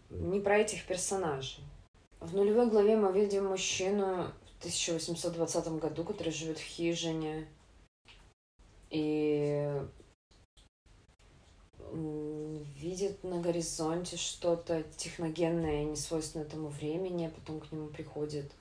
[0.09, 1.63] не про этих персонажей.
[2.19, 7.47] В нулевой главе мы видим мужчину в 1820 году, который живет в хижине
[8.89, 9.81] и
[11.91, 18.51] видит на горизонте что-то техногенное, несвойственное этому времени, а потом к нему приходит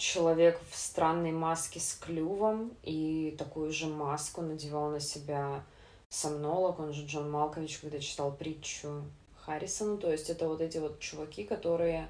[0.00, 5.62] человек в странной маске с клювом и такую же маску надевал на себя
[6.08, 9.04] сомнолог, он же Джон Малкович, когда читал притчу
[9.36, 9.98] Харрисону.
[9.98, 12.08] То есть это вот эти вот чуваки, которые,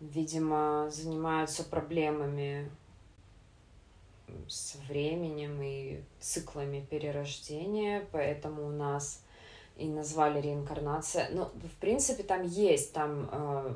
[0.00, 2.70] видимо, занимаются проблемами
[4.48, 9.22] с временем и циклами перерождения, поэтому у нас
[9.76, 11.28] и назвали реинкарнация.
[11.32, 13.74] Ну, в принципе, там есть, там э,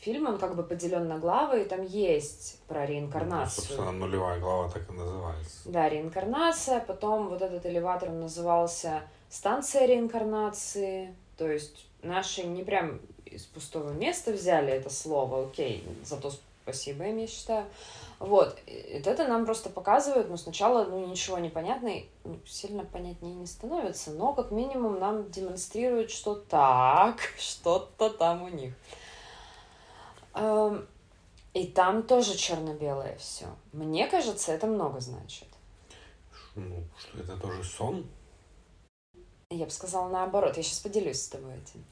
[0.00, 3.64] фильм, он как бы поделен на главы, и там есть про реинкарнацию.
[3.70, 5.68] Ну, собственно, нулевая глава так и называется.
[5.68, 13.44] Да, реинкарнация, потом вот этот элеватор назывался станция реинкарнации, то есть наши не прям из
[13.44, 16.32] пустого места взяли это слово, окей, зато
[16.66, 17.66] спасибо им, я считаю.
[18.18, 22.84] Вот, и это нам просто показывает, ну, сначала, ну, ничего не понятно, и, ну, сильно
[22.84, 28.74] понятнее не становится, но как минимум нам демонстрирует, что так, что-то там у них.
[30.34, 30.86] Эм,
[31.54, 33.46] и там тоже черно-белое все.
[33.72, 35.48] Мне кажется, это много значит.
[36.56, 38.06] Ну, что это тоже сон?
[39.50, 40.56] Я бы сказала наоборот.
[40.56, 41.84] Я сейчас поделюсь с тобой этим.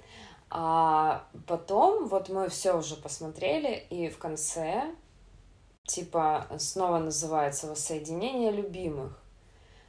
[0.50, 4.94] А потом, вот мы все уже посмотрели, и в конце
[5.84, 9.18] типа снова называется «Воссоединение любимых».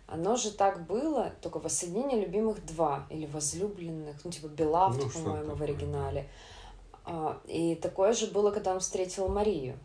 [0.07, 5.55] Оно же так было, только «Воссоединение любимых два» или «Возлюбленных», ну типа «Белавд», ну, по-моему,
[5.55, 6.29] в оригинале.
[7.05, 9.77] А, и такое же было, когда он встретил Марию.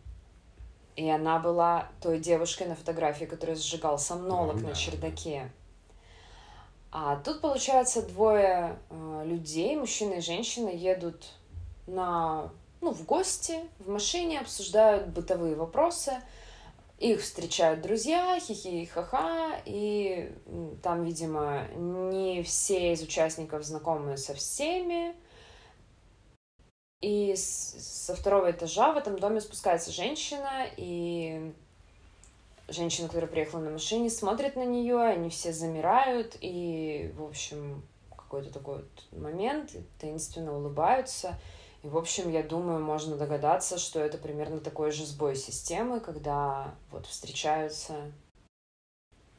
[0.95, 5.51] И она была той девушкой на фотографии, которая сжигал сомнолог ну, на чердаке.
[6.91, 11.33] А тут, получается, двое э, людей, мужчина и женщина, едут
[11.87, 12.51] на
[12.81, 16.13] ну, в гости, в машине, обсуждают бытовые вопросы.
[16.97, 20.31] Их встречают друзья, хихи, ха-ха, и
[20.83, 25.15] там, видимо, не все из участников знакомы со всеми.
[27.01, 31.53] И со второго этажа в этом доме спускается женщина, и
[32.71, 37.83] женщина, которая приехала на машине, смотрит на нее, они все замирают, и, в общем,
[38.15, 41.39] какой-то такой вот момент, таинственно улыбаются.
[41.83, 46.75] И, в общем, я думаю, можно догадаться, что это примерно такой же сбой системы, когда
[46.91, 48.11] вот встречаются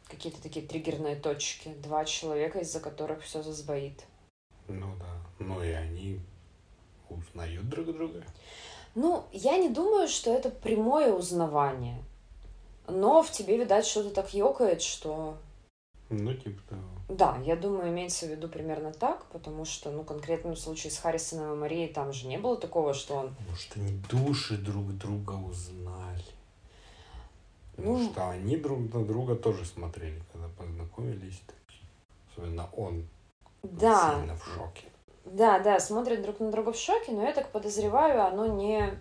[0.09, 4.05] какие-то такие триггерные точки, два человека, из-за которых все засбоит.
[4.69, 5.23] Ну да.
[5.39, 6.21] Ну и они
[7.09, 8.23] узнают друг друга.
[8.95, 12.03] Ну, я не думаю, что это прямое узнавание.
[12.89, 15.37] Но в тебе, видать, что-то так ёкает, что
[16.13, 16.83] ну, типа того.
[17.09, 20.99] Да, я думаю, имеется в виду примерно так, потому что, ну, конкретно в случае с
[20.99, 23.35] Харрисоном и Марией там же не было такого, что он...
[23.49, 26.23] Может, они души друг друга узнали.
[27.79, 31.43] Ну, Потому что они друг на друга тоже смотрели, когда познакомились.
[32.31, 33.09] Особенно он.
[33.63, 34.17] Да.
[34.19, 34.85] Сильно в шоке.
[35.25, 38.99] Да, да, смотрят друг на друга в шоке, но я так подозреваю, оно не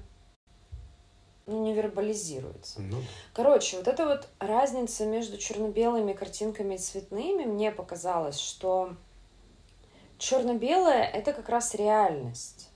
[1.52, 2.82] ну, не вербализируется.
[2.82, 2.98] Ну.
[3.34, 8.96] Короче, вот эта вот разница между черно-белыми картинками и цветными, мне показалось, что
[10.17, 12.69] черно-белое это как раз реальность.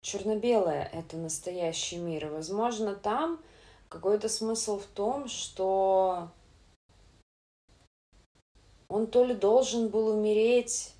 [0.00, 2.26] Черно-белое это настоящий мир.
[2.26, 3.40] И, возможно, там
[3.88, 6.28] какой-то смысл в том, что
[8.88, 10.94] он то ли должен был умереть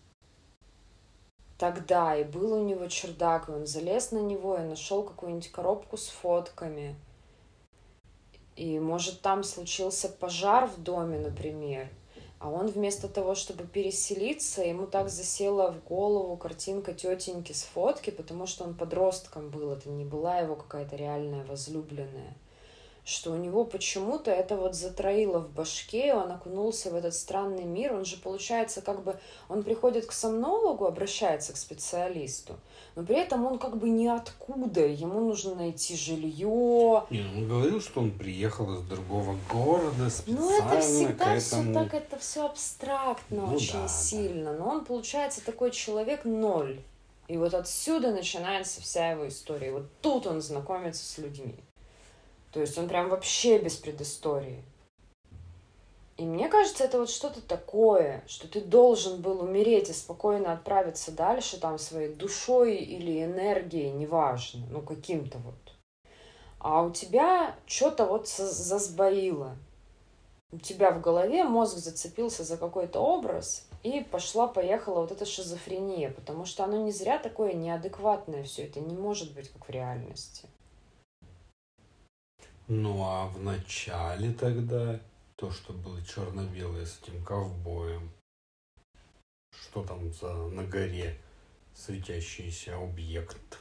[1.59, 5.97] тогда, и был у него чердак, и он залез на него и нашел какую-нибудь коробку
[5.97, 6.97] с фотками.
[8.57, 11.89] И, может, там случился пожар в доме, например.
[12.41, 18.11] А он вместо того, чтобы переселиться, ему так засела в голову картинка тетеньки с фотки,
[18.11, 22.37] потому что он подростком был, это не была его какая-то реальная возлюбленная
[23.09, 27.95] что у него почему-то это вот затроило в башке, он окунулся в этот странный мир,
[27.95, 32.57] он же, получается, как бы, он приходит к сомнологу, обращается к специалисту,
[32.97, 37.05] но при этом он как бы ниоткуда, ему нужно найти жилье.
[37.09, 41.63] Не, он говорил, что он приехал из другого города специально Ну, это всегда этому...
[41.63, 46.79] все так, это все абстрактно Ну очень да, сильно, но он, получается, такой человек ноль.
[47.27, 49.73] И вот отсюда начинается вся его история.
[49.73, 51.55] Вот тут он знакомится с людьми.
[52.53, 54.65] То есть он прям вообще без предыстории.
[56.17, 61.13] И мне кажется, это вот что-то такое, что ты должен был умереть и спокойно отправиться
[61.13, 65.55] дальше там своей душой или энергией, неважно, ну каким-то вот.
[66.59, 69.57] А у тебя что-то вот засбоило.
[70.51, 76.45] У тебя в голове мозг зацепился за какой-то образ, и пошла-поехала вот эта шизофрения, потому
[76.47, 80.49] что оно не зря такое неадекватное все, это не может быть как в реальности.
[82.69, 85.01] Ну а в начале тогда
[85.37, 88.11] то, что было черно-белое с этим ковбоем.
[89.51, 91.19] Что там за на горе
[91.75, 93.59] светящийся объект?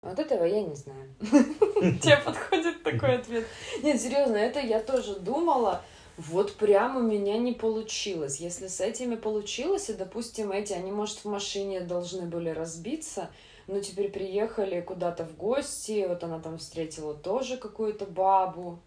[0.00, 1.12] Вот этого я не знаю.
[1.20, 3.46] Тебе подходит такой ответ?
[3.82, 5.82] Нет, серьезно, это я тоже думала.
[6.16, 8.38] Вот прямо у меня не получилось.
[8.38, 13.30] Если с этими получилось, и, допустим, эти, они, может, в машине должны были разбиться,
[13.66, 18.78] но теперь приехали куда-то в гости, вот она там встретила тоже какую-то бабу.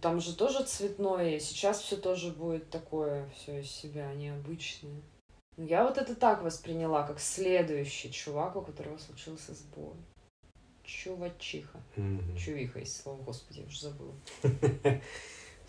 [0.00, 5.00] Там же тоже цветное, сейчас все тоже будет такое, все из себя необычное.
[5.56, 9.94] Я вот это так восприняла, как следующий чувак, у которого случился сбой.
[10.84, 11.80] Чувачиха.
[11.96, 12.36] Мгм.
[12.36, 14.14] Чувиха из слова, господи, я уже забыла.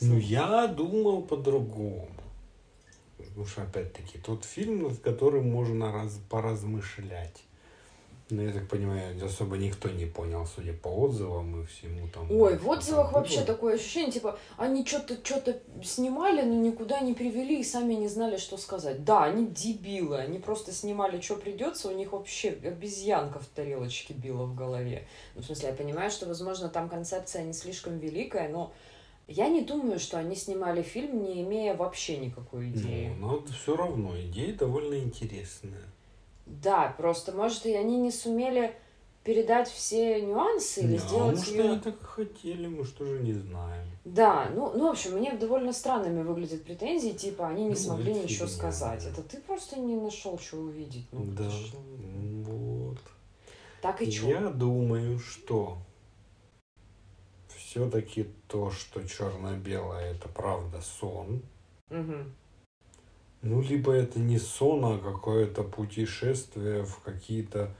[0.04, 2.10] Ну, я думал по-другому.
[3.18, 7.44] Потому что, опять-таки, тот фильм, над которым можно раз, поразмышлять.
[8.32, 12.32] Но я так понимаю, особо никто не понял, судя по отзывам и всему там.
[12.32, 13.45] Ой, в отзывах вообще было.
[13.45, 18.38] такое ощущение, типа, они что-то что-то снимали, но никуда не привели и сами не знали,
[18.38, 19.03] что сказать.
[19.03, 24.45] Да, они дебилы, они просто снимали, что придется, у них вообще обезьянка в тарелочке била
[24.45, 25.07] в голове.
[25.36, 28.71] Ну, в смысле, я понимаю, что, возможно, там концепция не слишком великая, но
[29.27, 33.13] я не думаю, что они снимали фильм, не имея вообще никакой идеи.
[33.19, 35.84] Ну, но все равно идея довольно интересная.
[36.46, 38.76] Да, просто, может, и они не сумели
[39.24, 41.64] передать все нюансы или Да, сделать может, ее...
[41.64, 43.88] они так хотели, мы что же не знаем.
[44.04, 48.12] Да, ну, ну, в общем, мне довольно странными выглядят претензии, типа, они не Ну, смогли
[48.14, 49.04] это ничего фигня, сказать.
[49.04, 49.10] да.
[49.12, 51.06] Это ты просто не нашел, что увидеть.
[51.12, 51.72] Ну, да, ж,
[52.46, 52.98] вот.
[53.82, 54.28] Так и чё?
[54.28, 55.78] Я думаю, что
[57.56, 61.42] все-таки то, что черно-белое, это правда сон.
[61.89, 62.34] Мгм.
[63.42, 67.72] Ну, либо это не сон, а какое-то путешествие в какие-то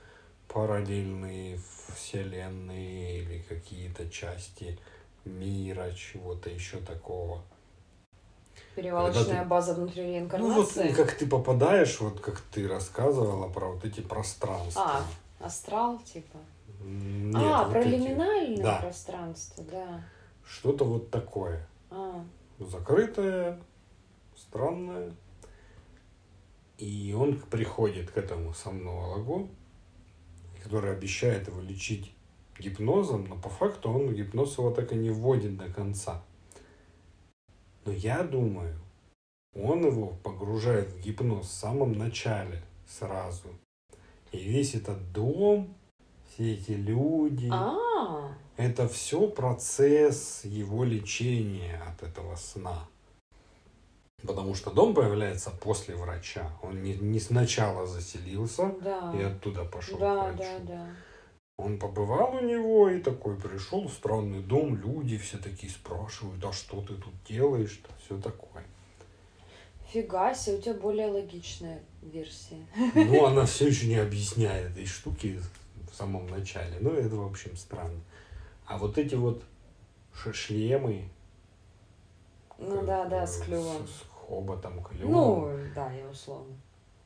[0.48, 1.60] параллельные
[1.96, 4.80] вселенные или какие-то части
[5.24, 7.44] мира, чего-то еще такого.
[8.76, 10.94] Перевалочная ты- база внутри Ну, вот реинкарнации.
[10.94, 15.04] как ты попадаешь, вот как ты рассказывала про вот эти пространства.
[15.40, 16.38] А, астрал, типа.
[16.84, 17.90] Нет, а, вот про эти.
[17.90, 18.78] лиминальное Да.
[18.80, 20.04] пространство, да.
[20.44, 21.68] Что-то вот такое.
[21.92, 22.26] А,
[22.60, 23.60] Закрытое,
[24.36, 25.14] странное.
[26.82, 29.48] И он приходит к этому сомнологу,
[30.64, 32.12] который обещает его лечить
[32.58, 36.24] гипнозом, но по факту он гипноз его так и не вводит до конца.
[37.86, 38.76] Но я думаю,
[39.54, 43.50] он его погружает в гипноз в самом начале сразу.
[44.32, 45.76] И весь этот дом,
[46.30, 52.88] все эти люди, а, это все процесс его лечения от этого сна.
[54.26, 56.52] Потому что дом появляется после врача.
[56.62, 59.14] Он не, не сначала заселился да.
[59.18, 60.38] и оттуда пошел к Да, врачу.
[60.38, 60.88] да, да.
[61.58, 66.82] Он побывал у него и такой пришел странный дом, люди все такие спрашивают, а что
[66.82, 68.64] ты тут делаешь, все такое.
[69.88, 72.66] Фига себе, у тебя более логичная версия.
[72.96, 75.40] Ну, она все еще не объясняет этой штуки
[75.92, 76.78] в самом начале.
[76.80, 78.00] Ну, это, в общем, странно.
[78.66, 79.44] А вот эти вот
[80.34, 81.10] шлемы,
[82.58, 83.86] Ну да, да, э, с клювом.
[83.86, 85.12] С, с хоботом, клювом.
[85.12, 86.56] Ну, да, я условно.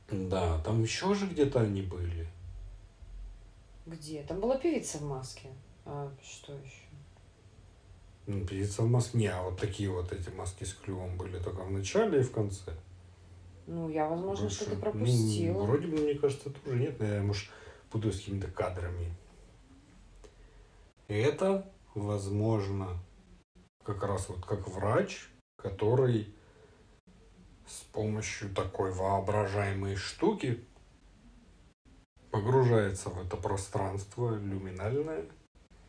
[0.09, 2.27] Да, там еще же где-то они были.
[3.85, 4.23] Где?
[4.23, 5.49] Там была певица в маске.
[5.85, 6.83] А что еще?
[8.27, 11.71] Ну, певица в Москве, а вот такие вот эти маски с клювом были только в
[11.71, 12.73] начале и в конце.
[13.67, 15.63] Ну, я, возможно, Больше- что-то ну, пропустила.
[15.63, 17.49] вроде бы, мне кажется, тоже нет, но я, может,
[17.91, 19.15] путаю с какими-то кадрами.
[21.07, 22.97] Это, возможно,
[23.83, 26.34] как раз вот как врач, который
[27.67, 30.63] с помощью такой воображаемой штуки
[32.31, 35.25] погружается в это пространство люминальное,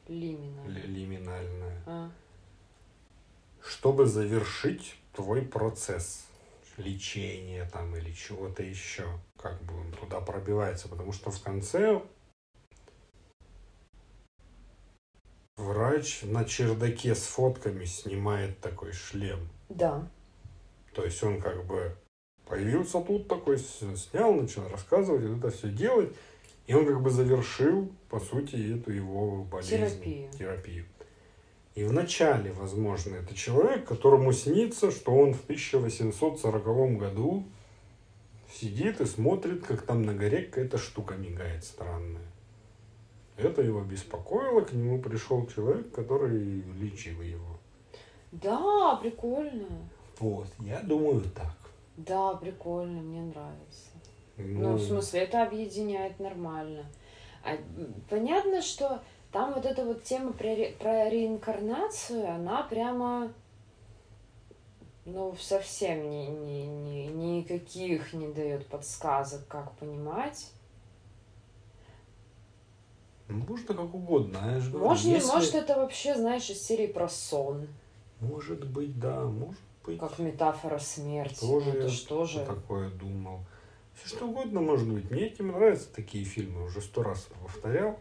[0.08, 0.66] Лимина.
[0.66, 2.10] ли- лиминальное, А.
[3.60, 6.26] чтобы завершить твой процесс
[6.76, 9.06] лечения там или чего-то еще.
[9.38, 12.02] Как бы он туда пробивается, потому что в конце
[15.56, 19.48] врач на чердаке с фотками снимает такой шлем.
[19.68, 20.08] Да.
[20.96, 21.94] То есть он как бы
[22.46, 26.10] появился тут такой, снял, начал рассказывать, это все делать.
[26.66, 29.76] И он как бы завершил, по сути, эту его болезнь.
[29.76, 30.30] Терапию.
[30.32, 30.86] терапию.
[31.74, 37.44] И вначале, возможно, это человек, которому снится, что он в 1840 году
[38.50, 42.24] сидит и смотрит, как там на горе какая-то штука мигает странная.
[43.36, 47.60] Это его беспокоило, к нему пришел человек, который лечил его.
[48.32, 49.90] Да, прикольно.
[50.18, 51.54] Вот, я думаю так.
[51.96, 53.90] Да, прикольно, мне нравится.
[54.36, 56.84] Ну, в смысле, это объединяет нормально.
[57.44, 57.56] А,
[58.10, 59.02] понятно, что
[59.32, 63.32] там вот эта вот тема про, ре- про реинкарнацию, она прямо,
[65.04, 70.50] ну, совсем ни, ни, ни- никаких не дает подсказок, как понимать.
[73.28, 76.86] Ну, Можно как угодно, я же говорю, Можно, если- может, это вообще, знаешь, из серии
[76.86, 77.66] про сон,
[78.20, 79.98] Может быть, да, может быть.
[79.98, 81.40] как метафора смерти.
[81.40, 82.44] Тоже ну, это что же?
[82.44, 83.40] такое думал.
[83.94, 85.10] Все что угодно может быть.
[85.10, 87.98] Мне этим нравятся такие фильмы, уже сто раз повторял.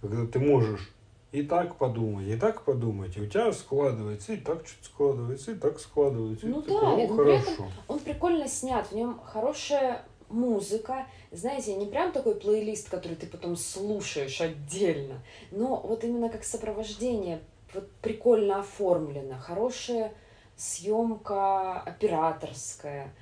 [0.00, 0.92] Когда ты можешь
[1.32, 5.54] и так подумать, и так подумать, и у тебя складывается, и так что-то складывается, и
[5.54, 6.46] так складывается.
[6.46, 7.72] и Ну ты да, такой, и «О, при этом хорошо.
[7.88, 11.06] Он прикольно снят, в нем хорошая музыка.
[11.30, 17.40] Знаете, не прям такой плейлист, который ты потом слушаешь отдельно, но вот именно как сопровождение,
[17.74, 20.12] вот прикольно оформлено, хорошая
[20.56, 23.12] съемка операторская,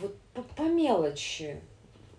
[0.00, 1.60] вот по, по мелочи,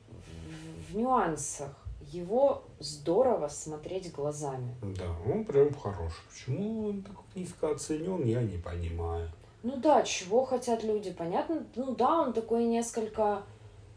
[0.10, 1.76] в, в нюансах.
[2.12, 4.76] Его здорово смотреть глазами.
[4.82, 6.20] Да, он прям хороший.
[6.30, 9.32] Почему он так низко оценен, я не понимаю.
[9.64, 11.64] Ну да, чего хотят люди, понятно.
[11.76, 13.44] Ну да, он такой несколько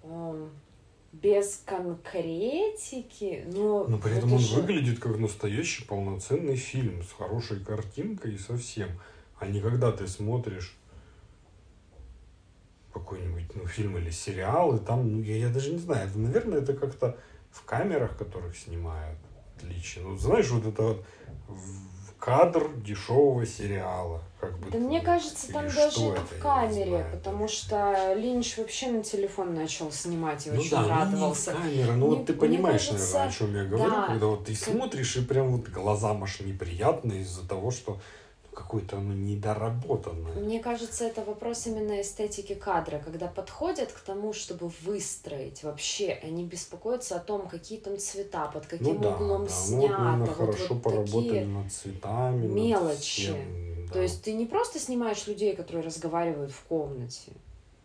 [0.04, 0.50] эм,
[1.12, 3.84] без конкретики, но...
[3.84, 8.38] Но при это этом он же- выглядит как настоящий полноценный фильм с хорошей картинкой и
[8.38, 8.90] совсем.
[9.38, 10.76] А не когда ты смотришь
[12.92, 16.60] какой-нибудь ну, фильм или сериал, и там, ну, я, я даже не знаю, это, наверное,
[16.60, 17.16] это как-то
[17.50, 19.18] в камерах, которых снимают,
[19.56, 20.04] отлично.
[20.04, 21.04] Ну, знаешь, вот это вот
[22.18, 24.22] кадр дешевого сериала.
[24.40, 28.90] Как бы Да мне кажется, там даже это, в камере, знаю потому что Линч вообще
[28.92, 31.52] на телефон начал снимать и Ну очень да, ну не радовался.
[31.52, 34.06] камера, ну Мне- вот ты понимаешь, кажется, наверное, о чем я говорю, да.
[34.06, 38.00] когда вот ты Как- смотришь, и прям вот глазам аж неприятно из-за того, что ну,
[38.54, 40.32] какое-то оно недоработанное.
[40.34, 46.44] Мне кажется, это вопрос именно эстетики кадра, когда подходят к тому, чтобы выстроить вообще, они
[46.44, 49.98] беспокоятся о том, какие там цвета, под каким ну да, углом да, ну вот, снято.
[49.98, 51.46] наверное, вот- хорошо вот поработали такие.
[51.46, 53.22] над цветами, над мелочи.
[53.22, 54.02] всем, То да.
[54.02, 57.32] есть ты не просто снимаешь людей, которые разговаривают в комнате,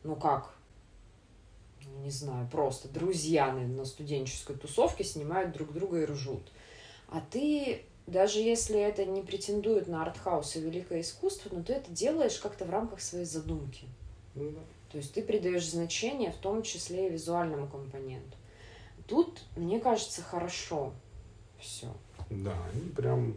[0.04, 0.54] ну как,
[1.86, 6.52] ну, не знаю, просто друзья на студенческой тусовке снимают друг друга и ржут.
[7.10, 11.92] А ты, даже если это не претендует на артхаус и великое искусство, но ты это
[11.92, 13.86] делаешь как-то в рамках своей задумки.
[14.36, 14.60] Ну да.
[14.92, 18.38] То есть ты придаешь значение, в том числе и визуальному компоненту.
[19.08, 20.94] Тут, мне кажется, хорошо
[21.60, 21.88] все.
[22.30, 23.36] Да, они прям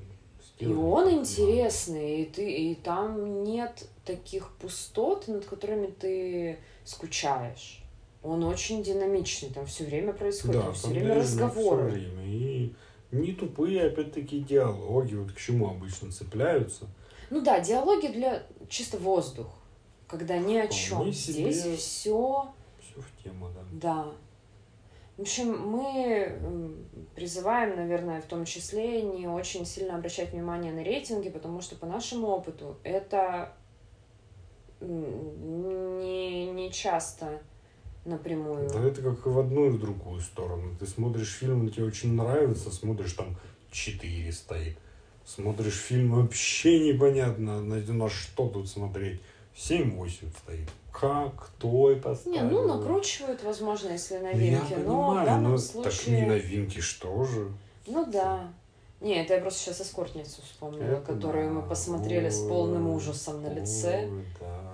[0.58, 7.82] И он интересный, и ты, и там нет таких пустот, над которыми ты скучаешь.
[8.22, 11.90] Он очень динамичный, там все время происходит, Да, там все время реально разговоры.
[11.90, 12.26] всё время.
[12.26, 12.72] И
[13.12, 16.88] не тупые, опять-таки, диалоги, вот к чему обычно цепляются.
[17.30, 19.46] Ну да, диалоги для чисто воздух,
[20.08, 21.12] когда ни о чем.
[21.12, 21.52] Себе.
[21.52, 23.62] Здесь все, Все в тему, да.
[23.72, 24.12] да.
[25.18, 26.74] В общем, мы
[27.14, 31.86] призываем, наверное, в том числе не очень сильно обращать внимание на рейтинги, потому что по
[31.86, 33.54] нашему опыту это
[34.80, 37.42] не, не часто
[38.04, 38.68] напрямую.
[38.68, 40.74] Да это как в одну и в другую сторону.
[40.78, 43.36] Ты смотришь фильм, он тебе очень нравится, смотришь там
[43.70, 44.76] 4 стоит.
[45.24, 49.20] Смотришь фильм, вообще непонятно, на, на что тут смотреть.
[49.56, 50.08] 7-8
[50.42, 50.68] стоит.
[50.92, 51.34] Как?
[51.58, 52.50] Кто и Не, поставил?
[52.50, 55.92] ну накручивают, возможно, если Ну, новинки, я но в данном но случае...
[55.92, 57.52] так не новинки, что же?
[57.86, 58.52] Ну да.
[59.00, 61.54] Не, это я просто сейчас эскортницу вспомнила, Это которую да.
[61.54, 64.08] мы посмотрели с полным Ой, ужасом на лице.
[64.10, 64.71] ой, да.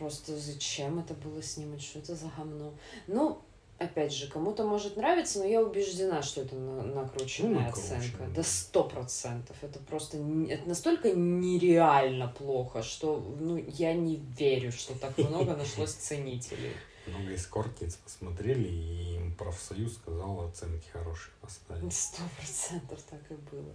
[0.00, 1.82] Просто зачем это было снимать?
[1.82, 2.72] Что это за говно?
[3.06, 3.42] Ну,
[3.78, 8.26] Опять же, кому-то может нравиться, но я убеждена, что это на- накрученная Ну, оценка.
[8.36, 9.56] Да сто процентов.
[9.62, 15.92] Это просто это настолько нереально плохо, что ну я не верю, что так много нашлось
[15.92, 16.74] ценителей.
[17.06, 21.90] Много эскортниц посмотрели, и им профсоюз сказал оценки хорошие поставить.
[21.94, 23.72] Сто процентов так и было.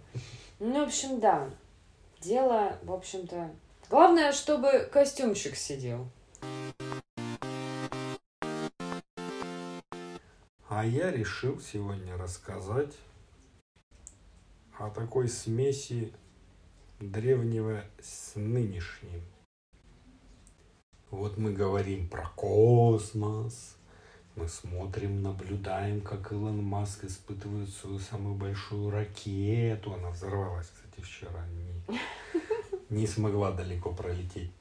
[0.60, 1.50] Ну, в общем, да.
[2.20, 3.50] Дело, в общем-то...
[3.90, 6.06] Главное, чтобы костюмчик сидел.
[10.78, 12.94] А я решил сегодня рассказать
[14.78, 16.12] о такой смеси
[17.00, 19.22] древнего с нынешним.
[21.10, 23.78] Вот мы говорим про космос,
[24.34, 29.94] мы смотрим, наблюдаем, как Илон Маск испытывает свою самую большую ракету.
[29.94, 31.42] Она взорвалась, кстати, вчера.
[31.54, 31.98] Не,
[32.90, 34.52] не смогла далеко пролететь.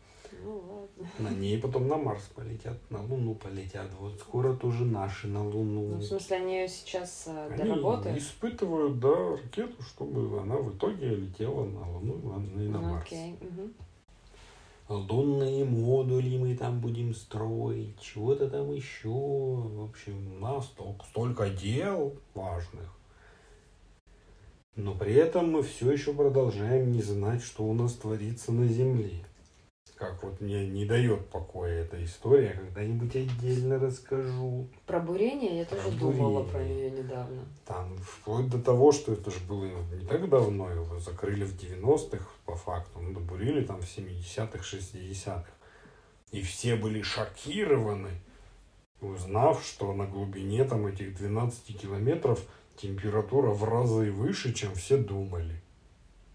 [0.45, 0.59] Ну,
[0.99, 1.09] ладно.
[1.17, 3.89] На ней потом на Марс полетят, на Луну полетят.
[3.99, 5.87] Вот скоро тоже наши на Луну.
[5.87, 8.17] Ну, в смысле, они ее сейчас э, Они доработают?
[8.19, 13.05] испытывают, да, ракету, чтобы она в итоге летела на Луну и на Ну, Марс.
[13.05, 13.35] окей.
[13.41, 13.73] мгм.
[14.87, 19.09] Лунные модули мы там будем строить, чего-то там еще.
[19.09, 20.71] В общем, у нас
[21.09, 22.87] столько дел важных.
[24.75, 29.24] Но при этом мы все еще продолжаем не знать, что у нас творится на Земле.
[29.95, 34.67] Как вот мне не дает покоя эта история, когда-нибудь отдельно расскажу.
[34.85, 36.51] Про бурение я тоже Про думала бурение.
[36.51, 37.45] про нее недавно.
[37.65, 42.25] Там вплоть до того, что это же было не так давно, его закрыли в 90-х
[42.45, 45.45] по факту, ну, добурили там в 70-х, 60-х.
[46.31, 48.11] И все были шокированы,
[48.99, 52.41] узнав, что на глубине там этих 12 километров
[52.75, 55.61] температура в разы выше, чем все думали.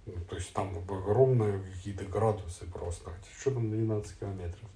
[0.06, 3.10] Ну, то есть там огромные какие-то градусы просто.
[3.10, 4.68] Хотя Что там 12 километров?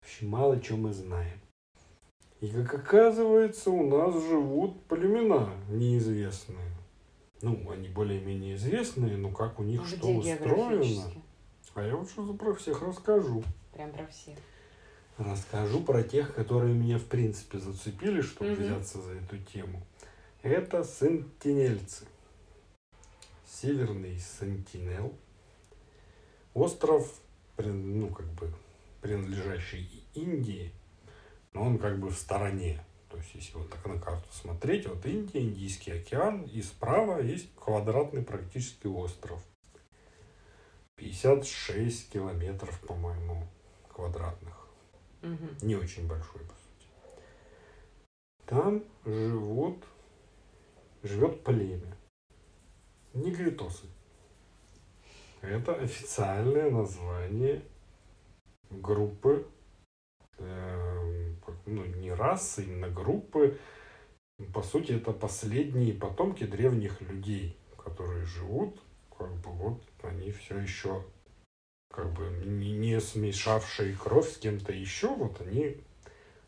[0.00, 1.38] В общем, мало чего мы знаем.
[2.40, 6.72] И как оказывается, у нас живут племена неизвестные.
[7.40, 11.12] Ну, они более-менее известные, но как у них А что устроено.
[11.74, 13.42] А я вот что про всех расскажу.
[13.72, 14.36] Прям про всех.
[15.18, 18.62] Расскажу про тех, которые меня в принципе зацепили, чтобы Мгм.
[18.62, 19.82] взяться за эту тему.
[20.42, 22.06] Это сентинельцы.
[23.60, 25.14] Северный Сентинел.
[26.54, 27.20] Остров,
[27.58, 28.52] ну, как бы,
[29.02, 30.72] принадлежащий Индии,
[31.52, 32.82] но он как бы в стороне.
[33.10, 37.54] То есть, если вот так на карту смотреть, вот Индия, Индийский океан, и справа есть
[37.54, 39.44] квадратный практически остров.
[40.96, 43.46] 56 километров, по-моему,
[43.88, 44.66] квадратных.
[45.20, 45.58] Мгм.
[45.60, 46.88] Не очень большой, по сути.
[48.46, 49.84] Там живут,
[51.02, 51.96] живет племя.
[53.14, 53.86] Негритосы.
[55.40, 57.62] Это официальное название
[58.70, 59.46] группы,
[60.38, 61.36] эм,
[61.66, 63.58] ну, не расы, именно группы.
[64.54, 68.80] По сути, это последние потомки древних людей, которые живут,
[69.16, 71.04] как бы вот они все еще
[71.92, 75.76] как бы не смешавшие кровь с кем-то еще, вот они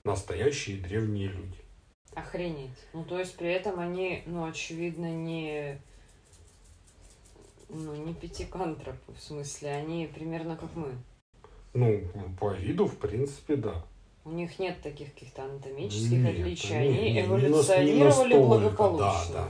[0.02, 1.58] настоящие древние люди.
[2.14, 2.78] Охренеть.
[2.92, 5.80] Ну, то есть при этом они, ну, очевидно, не...
[7.76, 10.92] Ну, не пятикантропы, в смысле, они примерно как мы.
[11.74, 12.02] Ну,
[12.38, 13.84] по виду, в принципе, да.
[14.24, 16.70] У них нет таких каких-то анатомических Нет, отличий.
[16.70, 19.02] не- Они не- не не эволюционировали настолько, благополучно.
[19.02, 19.48] да, да.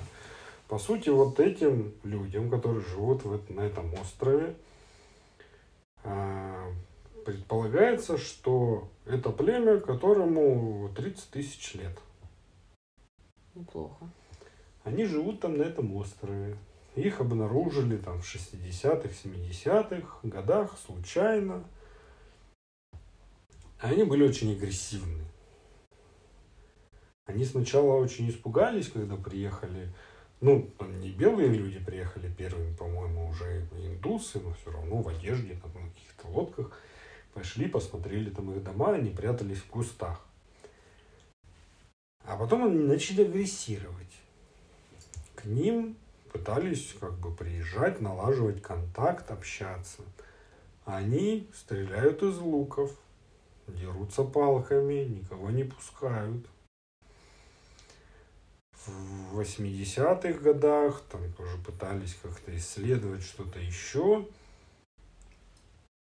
[0.69, 4.57] По сути, вот этим людям, которые живут в, на этом острове,
[6.03, 6.73] а,
[7.27, 11.97] предполагается, что это племя, которому 30 тысяч лет.
[13.55, 14.09] Неплохо.
[14.83, 16.57] Они живут там на этом острове.
[16.95, 21.65] Их обнаружили там в 60-х, 70-х годах случайно.
[23.81, 25.25] Они были очень агрессивны.
[27.27, 29.93] Они сначала очень испугались, когда приехали,
[30.41, 35.55] ну, там не белые люди приехали первыми, по-моему, уже индусы, но все равно в одежде,
[35.55, 36.79] там, на каких-то лодках.
[37.33, 40.25] Пошли, посмотрели там их дома, они прятались в кустах.
[42.25, 44.13] А потом они начали агрессировать.
[45.35, 45.97] К ним
[46.35, 50.03] пытались как бы приезжать, налаживать контакт, общаться.
[50.85, 52.91] Они стреляют из луков,
[53.69, 56.45] дерутся палками, никого не пускают.
[58.85, 64.29] В 80-х годах там тоже пытались как-то исследовать что-то еще.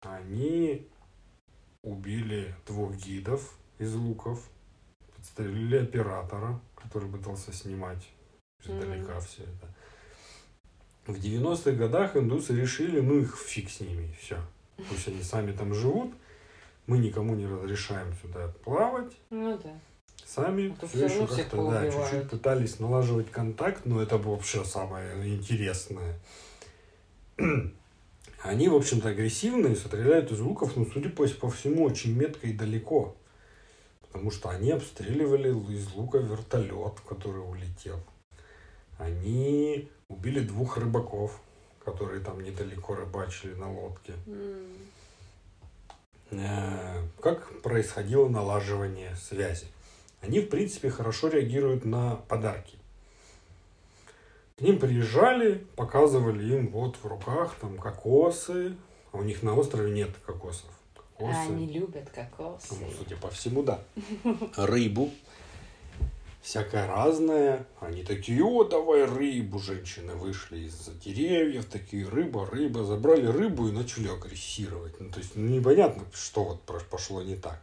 [0.01, 0.89] Они
[1.83, 4.49] убили двух гидов из луков,
[5.15, 8.09] подстрелили оператора, который пытался снимать
[8.63, 9.73] издалека все это.
[11.07, 14.37] В 90-х годах индусы решили, ну их фиг с ними, все.
[14.89, 16.13] Пусть они сами там живут,
[16.87, 19.13] мы никому не разрешаем сюда плавать.
[19.29, 19.79] Ну да.
[20.25, 26.19] сами А все еще как-то да, чуть-чуть пытались налаживать контакт, но это вообще самое интересное.
[28.41, 32.53] Они, в общем-то, агрессивные, стреляют из луков, но, судя по, по всему, очень метко и
[32.53, 33.15] далеко.
[34.01, 37.99] Потому что они обстреливали из лука вертолет, который улетел.
[38.97, 41.39] Они убили двух рыбаков,
[41.83, 44.13] которые там недалеко рыбачили на лодке.
[46.31, 49.67] Э, Как происходило налаживание связи?
[50.21, 52.77] Они, в принципе, хорошо реагируют на подарки.
[54.57, 58.75] К ним приезжали, показывали им вот в руках там кокосы.
[59.11, 60.69] А у них на острове нет кокосов.
[60.95, 61.35] Кокосы.
[61.47, 62.75] Они любят кокосы.
[62.79, 63.81] Ну, судя по всему, да.
[64.57, 65.11] Рыбу.
[66.45, 67.65] Всякое разное.
[67.79, 69.57] Они такие, о, давай рыбу.
[69.57, 72.83] Женщины вышли из-за деревьев, такие, рыба, рыба.
[72.83, 74.99] Забрали рыбу и начали агрессировать.
[74.99, 77.59] Ну, то есть, ну, непонятно, что вот пошло не так.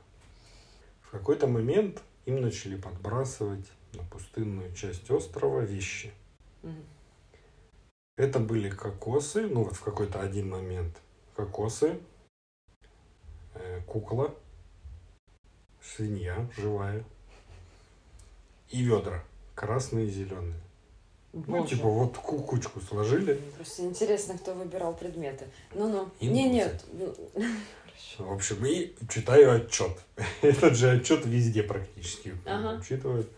[1.03, 6.11] В какой-то момент им начали подбрасывать на пустынную часть острова вещи.
[6.65, 6.85] Мгм.
[8.17, 10.97] Это были кокосы, ну вот в какой-то один момент.
[11.37, 12.01] Кокосы,
[13.55, 14.35] э, кукла,
[15.81, 17.05] свинья живая
[18.73, 19.23] и ведра
[19.55, 20.61] красные и зеленые.
[21.33, 21.77] Ну, Боже.
[21.77, 23.35] типа вот ку- кучку сложили.
[23.57, 25.47] Просто интересно, кто выбирал предметы.
[25.75, 26.11] Ну-ну.
[26.21, 26.85] Не, нет.
[28.19, 29.93] В общем, и читаю отчет.
[30.43, 32.79] Этот же отчет везде практически Ага.
[32.81, 33.31] учитывают.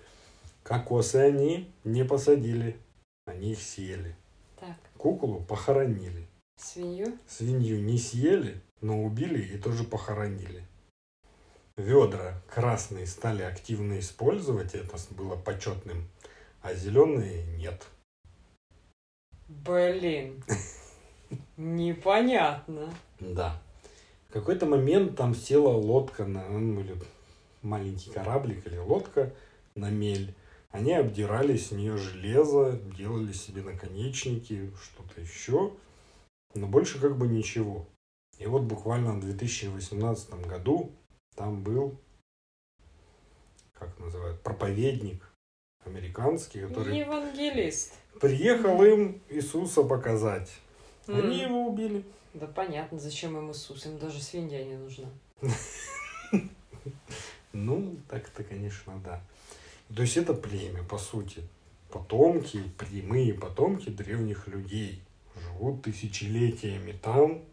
[0.64, 2.76] Кокосы они не посадили,
[3.26, 4.16] они их съели.
[4.59, 6.26] Так, Куклу похоронили.
[6.57, 7.16] свинью.
[7.28, 10.64] Свинью не съели, но убили и тоже похоронили.
[11.77, 16.09] Ведра красные стали активно использовать, это было почетным,
[16.62, 17.87] а зеленые нет.
[19.49, 20.43] Блин.
[21.57, 22.95] Непонятно.
[23.18, 23.61] Да.
[24.29, 26.97] В какой-то момент там села лодка, на, ну, или
[27.62, 29.33] маленький кораблик или лодка
[29.75, 30.35] на мель.
[30.70, 35.72] Они обдирали с нее железо, делали себе наконечники, что-то еще.
[36.55, 37.87] Но больше как бы ничего.
[38.39, 40.93] И вот буквально в 2018 году
[41.37, 41.97] там был,
[43.72, 45.22] как называют, проповедник
[45.85, 47.95] американский, который Евангелист.
[48.20, 50.51] приехал им Иисуса показать.
[51.07, 51.51] Они М.
[51.51, 52.05] его убили.
[52.32, 55.09] Да понятно, зачем им Иисус, им даже свинья не нужна.
[57.53, 59.22] Ну, так-то, конечно, да.
[59.95, 61.43] То есть это племя, по сути.
[61.91, 65.01] Потомки, прямые потомки древних людей.
[65.37, 67.45] Живут тысячелетиями там.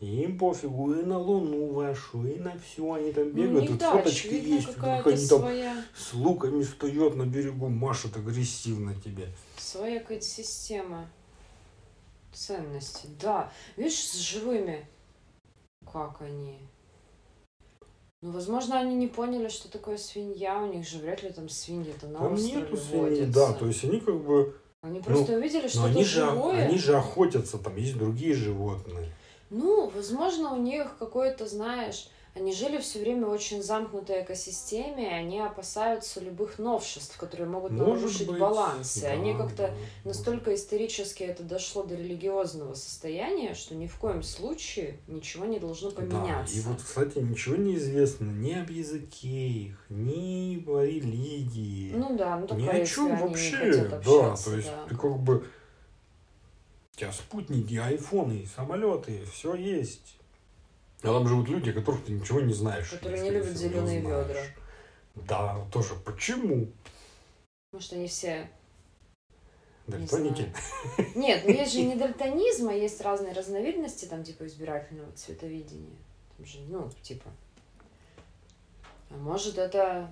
[0.00, 2.92] Им пофигу и на Луну вашу, и на все.
[2.92, 3.60] Они там Ну, бегают.
[3.62, 4.74] них Тут дача, фоточки есть.
[4.76, 9.28] как они там своя, с луками стоят на берегу, машут агрессивно тебе.
[9.56, 11.08] своя какая-то система
[12.32, 13.08] ценностей.
[13.20, 14.86] Да, видишь, с живыми,
[15.92, 16.58] как они.
[18.22, 20.60] Ну, возможно, они не поняли, что такое свинья.
[20.62, 23.32] У них же вряд ли там свиньи-то на Там острове нету водятся.
[23.32, 23.52] да.
[23.52, 24.56] То есть они как бы...
[24.80, 26.66] Они просто увидели Но что-то они же, живое.
[26.68, 29.12] они же охотятся, там есть другие животные.
[29.50, 35.12] Ну, возможно, у них какое-то, знаешь, они жили все время в очень замкнутой экосистеме, и
[35.12, 38.96] они опасаются любых новшеств, которые могут Может нарушить быть, баланс.
[38.96, 39.74] И да, они как-то да,
[40.04, 45.90] настолько исторически это дошло до религиозного состояния, что ни в коем случае ничего не должно
[45.90, 46.54] поменяться.
[46.54, 52.16] Да, и вот, кстати, ничего не известно ни об языке их, ни о религии, Ну
[52.16, 53.84] да, ну ни только о если чем вообще.
[53.88, 54.86] Да, то есть да.
[54.88, 55.44] ты как бы...
[56.98, 60.16] У тебя спутники, айфоны, самолеты, все есть.
[61.02, 62.90] А там живут люди, о которых ты ничего не знаешь.
[62.90, 64.26] Которые не любят всего, зеленые знаешь.
[64.26, 64.42] ведра.
[65.14, 66.66] Да, тоже почему?
[67.72, 68.50] Может, они все...
[69.86, 70.52] Дальтоники?
[71.14, 75.96] Нет, ну есть же не дальтонизм, а есть разные разновидности, там, типа, избирательного цветовидения.
[76.36, 77.30] Там же, ну, типа...
[79.10, 80.10] А может, это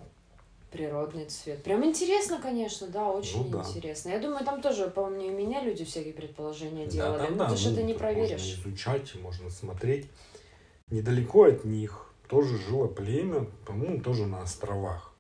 [0.71, 1.63] природный цвет.
[1.63, 3.65] Прям интересно, конечно, да, очень Ну да.
[3.69, 4.11] интересно.
[4.11, 7.19] Я думаю, там тоже, по-моему, и у меня люди всякие предположения Да, делали.
[7.19, 8.57] да, ну, да, ты же ну, это не проверишь.
[8.57, 10.07] Можно изучать, можно смотреть.
[10.89, 15.13] Недалеко от них тоже жило племя, по-моему, тоже на островах.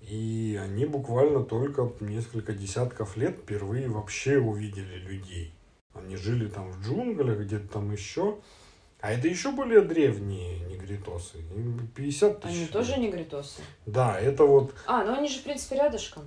[0.00, 5.52] И они буквально только несколько десятков лет впервые вообще увидели людей.
[5.94, 8.38] Они жили там в джунглях, где-то там еще.
[9.00, 11.38] А это еще более древние негритосы.
[11.54, 12.56] Им 50 тысяч.
[12.56, 13.60] Они тоже негритосы?
[13.84, 16.24] Да, это вот А, ну они же, в принципе, рядышком.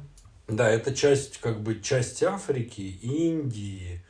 [0.47, 4.01] да, это часть, как бы, часть Африки, Индии,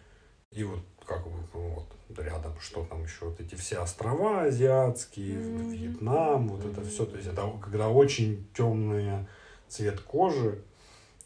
[0.52, 1.70] и вот, как бы, ну,
[2.10, 5.70] вот, рядом, что там еще, вот эти все острова азиатские, Мгм.
[5.70, 6.90] Вьетнам, вот это Мгм.
[6.90, 9.26] все, то есть это когда очень темный
[9.68, 10.62] цвет кожи,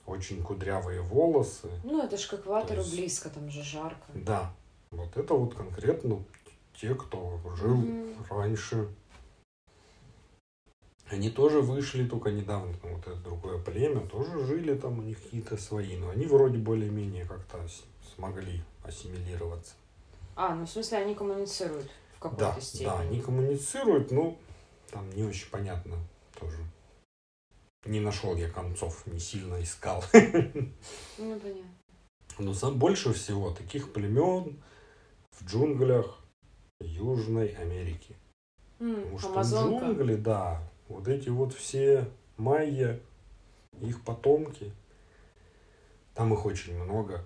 [0.06, 4.12] очень кудрявые волосы, Ну, это ж к экватору То есть- близко, там же жарко.
[4.14, 4.54] да,
[4.92, 6.24] вот это вот конкретно
[6.80, 8.26] те, кто жил Мгм.
[8.30, 8.88] раньше.
[11.10, 15.22] Они тоже вышли только недавно, там вот это другое племя, тоже жили там, у них
[15.22, 17.60] какие-то свои, но они вроде более-менее как-то
[18.16, 19.74] смогли ассимилироваться.
[20.36, 22.86] А, ну в смысле они коммуницируют в какой-то Да, степени.
[22.88, 24.38] да, они коммуницируют, но
[24.90, 25.98] там не очень понятно
[26.40, 26.58] тоже.
[27.86, 30.04] Не нашел я концов, не сильно искал.
[30.14, 31.66] Ну, понятно.
[32.40, 34.64] Но сам больше всего таких племен
[35.32, 36.23] в джунглях
[36.84, 38.16] Южной Америки.
[38.80, 39.86] М, Потому что Амазонка.
[39.86, 42.08] джунгли, да, вот эти вот все
[42.38, 43.00] майя,
[43.82, 44.72] их потомки,
[46.14, 47.26] там их очень много,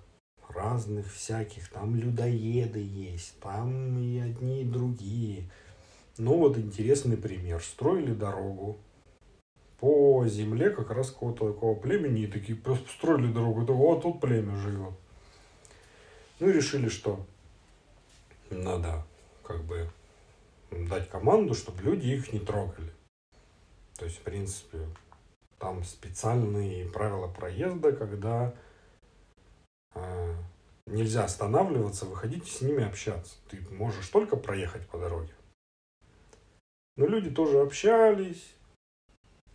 [0.49, 5.49] разных всяких, там людоеды есть, там и одни, и другие.
[6.18, 7.62] Ну вот интересный пример.
[7.62, 8.78] Строили дорогу
[9.80, 14.20] по земле как раз какого-то такого племени, и такие просто строили дорогу, это вот тут
[14.20, 14.93] племя живет.
[16.39, 17.26] Ну и решили, что
[18.49, 19.03] надо
[19.48, 19.89] как бы
[20.72, 22.91] дать команду, чтобы люди их не трогали.
[23.98, 24.80] То есть, в принципе,
[25.58, 28.54] там специальные правила проезда, когда
[29.95, 30.36] э,
[30.86, 33.36] нельзя останавливаться, выходить с ними общаться.
[33.50, 35.34] Ты можешь только проехать по дороге.
[36.98, 38.54] Но люди тоже общались,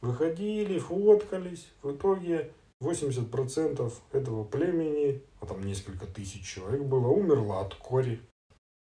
[0.01, 1.69] выходили, фоткались.
[1.83, 8.21] В итоге 80% этого племени, а там несколько тысяч человек было, умерло от кори.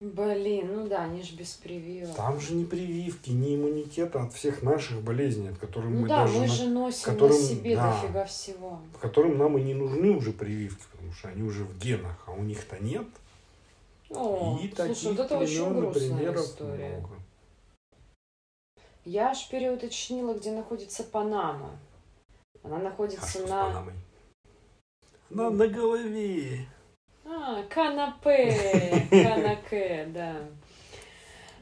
[0.01, 2.15] Блин, ну да, они же без прививок.
[2.15, 6.21] Там же не прививки, не иммунитета от всех наших болезней, от которых Ну мы да,
[6.21, 7.91] даже мы на- же носим которым- на себе да.
[8.01, 8.79] дофига всего.
[9.01, 12.41] которым нам и не нужны уже прививки, потому что они уже в генах, а у
[12.43, 13.07] них-то нет.
[14.09, 16.97] О, и слушай, таких вот это очень грустная примеров история.
[16.99, 17.15] много.
[19.03, 21.71] Я аж переуточнила, где находится Панама.
[22.63, 23.65] Она А находится с на...
[23.65, 23.93] Панамой?
[25.29, 26.65] Она на голове.
[27.49, 30.35] А, канапе, канаке, да.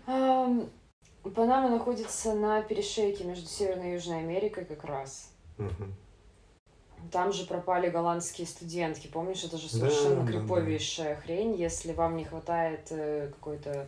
[0.05, 0.69] Ам,
[1.23, 5.31] Панама находится на перешейке между Северной и Южной Америкой как раз.
[7.11, 9.07] Там же пропали голландские студентки.
[9.07, 11.55] Помнишь, это же Да, совершенно да, криповейшая хрень.
[11.55, 13.87] Если вам не хватает э, какой-то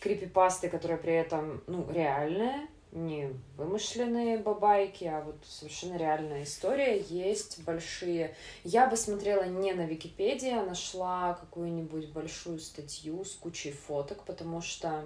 [0.00, 2.66] крипипасты, которая при этом, ну, реальная,
[2.96, 6.98] не вымышленные бабайки, а вот совершенно реальная история.
[6.98, 8.34] Есть большие...
[8.64, 14.62] Я бы смотрела не на Википедии, а нашла какую-нибудь большую статью с кучей фоток, потому
[14.62, 15.04] что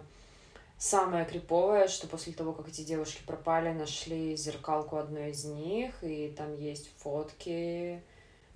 [0.79, 6.33] самое криповое, что после того, как эти девушки пропали, нашли зеркалку одной из них, и
[6.37, 8.03] там есть фотки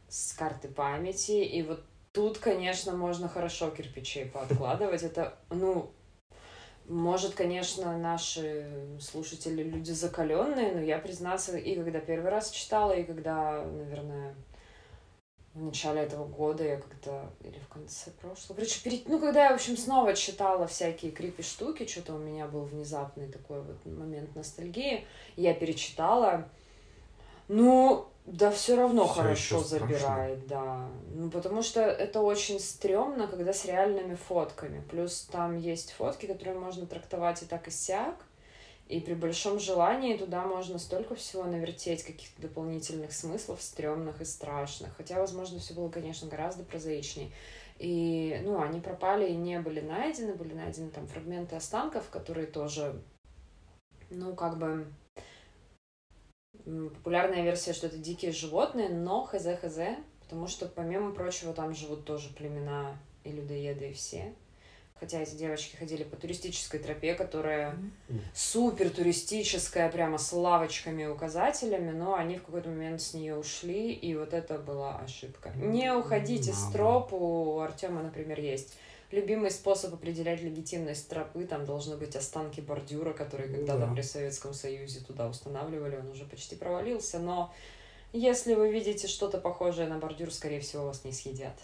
[0.08, 1.82] с карты памяти, и вот
[2.12, 5.02] тут, конечно, можно хорошо кирпичей пооткладывать.
[5.02, 5.90] Это, ну,
[6.88, 8.66] может, конечно, наши
[9.00, 14.34] слушатели люди закаленные, но я, признаться, и когда первый раз читала, и когда, наверное,
[15.54, 19.52] в начале этого года я как-то, или в конце прошлого, короче, перед, ну, когда я,
[19.52, 24.34] в общем, снова читала всякие крипи штуки, что-то у меня был внезапный такой вот момент
[24.34, 25.06] ностальгии,
[25.36, 26.48] я перечитала,
[27.48, 30.88] ну, да все равно Всё хорошо забирает, да.
[31.14, 34.82] Ну, потому что это очень стрёмно, когда с реальными фотками.
[34.90, 38.16] Плюс там есть фотки, которые можно трактовать и так, и сяк.
[38.88, 44.94] И при большом желании туда можно столько всего навертеть, каких-то дополнительных смыслов, стрёмных и страшных.
[44.96, 47.32] Хотя, возможно, все было, конечно, гораздо прозаичней.
[47.78, 50.34] И, ну, они пропали и не были найдены.
[50.34, 53.02] Были найдены там фрагменты останков, которые тоже,
[54.10, 54.86] ну, как бы...
[56.64, 62.30] Популярная версия, что это дикие животные, но хз-хз, потому что, помимо прочего, там живут тоже
[62.30, 64.34] племена и людоеды, и все.
[65.00, 67.76] Хотя эти девочки ходили по туристической тропе, которая
[68.32, 73.92] супер туристическая, прямо с лавочками и указателями, но они в какой-то момент с нее ушли,
[73.92, 75.50] и вот это была ошибка.
[75.56, 76.72] Не уходите с Мама.
[76.72, 78.78] троп, у Артема, например, есть
[79.10, 83.92] любимый способ определять легитимность тропы, там должны быть останки бордюра, которые когда-то Да.
[83.94, 87.52] при Советском Союзе туда устанавливали, он уже почти провалился, но
[88.12, 91.58] если вы видите что-то похожее на бордюр, скорее всего, вас не съедят.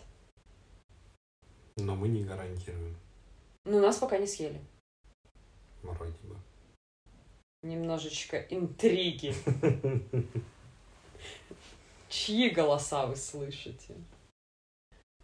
[1.76, 2.97] Но мы не гарантируем.
[3.64, 4.61] Но нас пока не съели.
[5.82, 6.36] Вроде бы.
[7.62, 9.34] Немножечко интриги.
[12.09, 13.95] Чьи голоса вы слышите?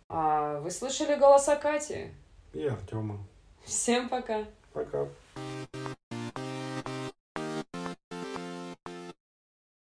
[0.09, 2.13] А вы слышали голоса Кати?
[2.53, 3.19] И Артема.
[3.65, 4.45] Всем пока.
[4.73, 5.09] Пока.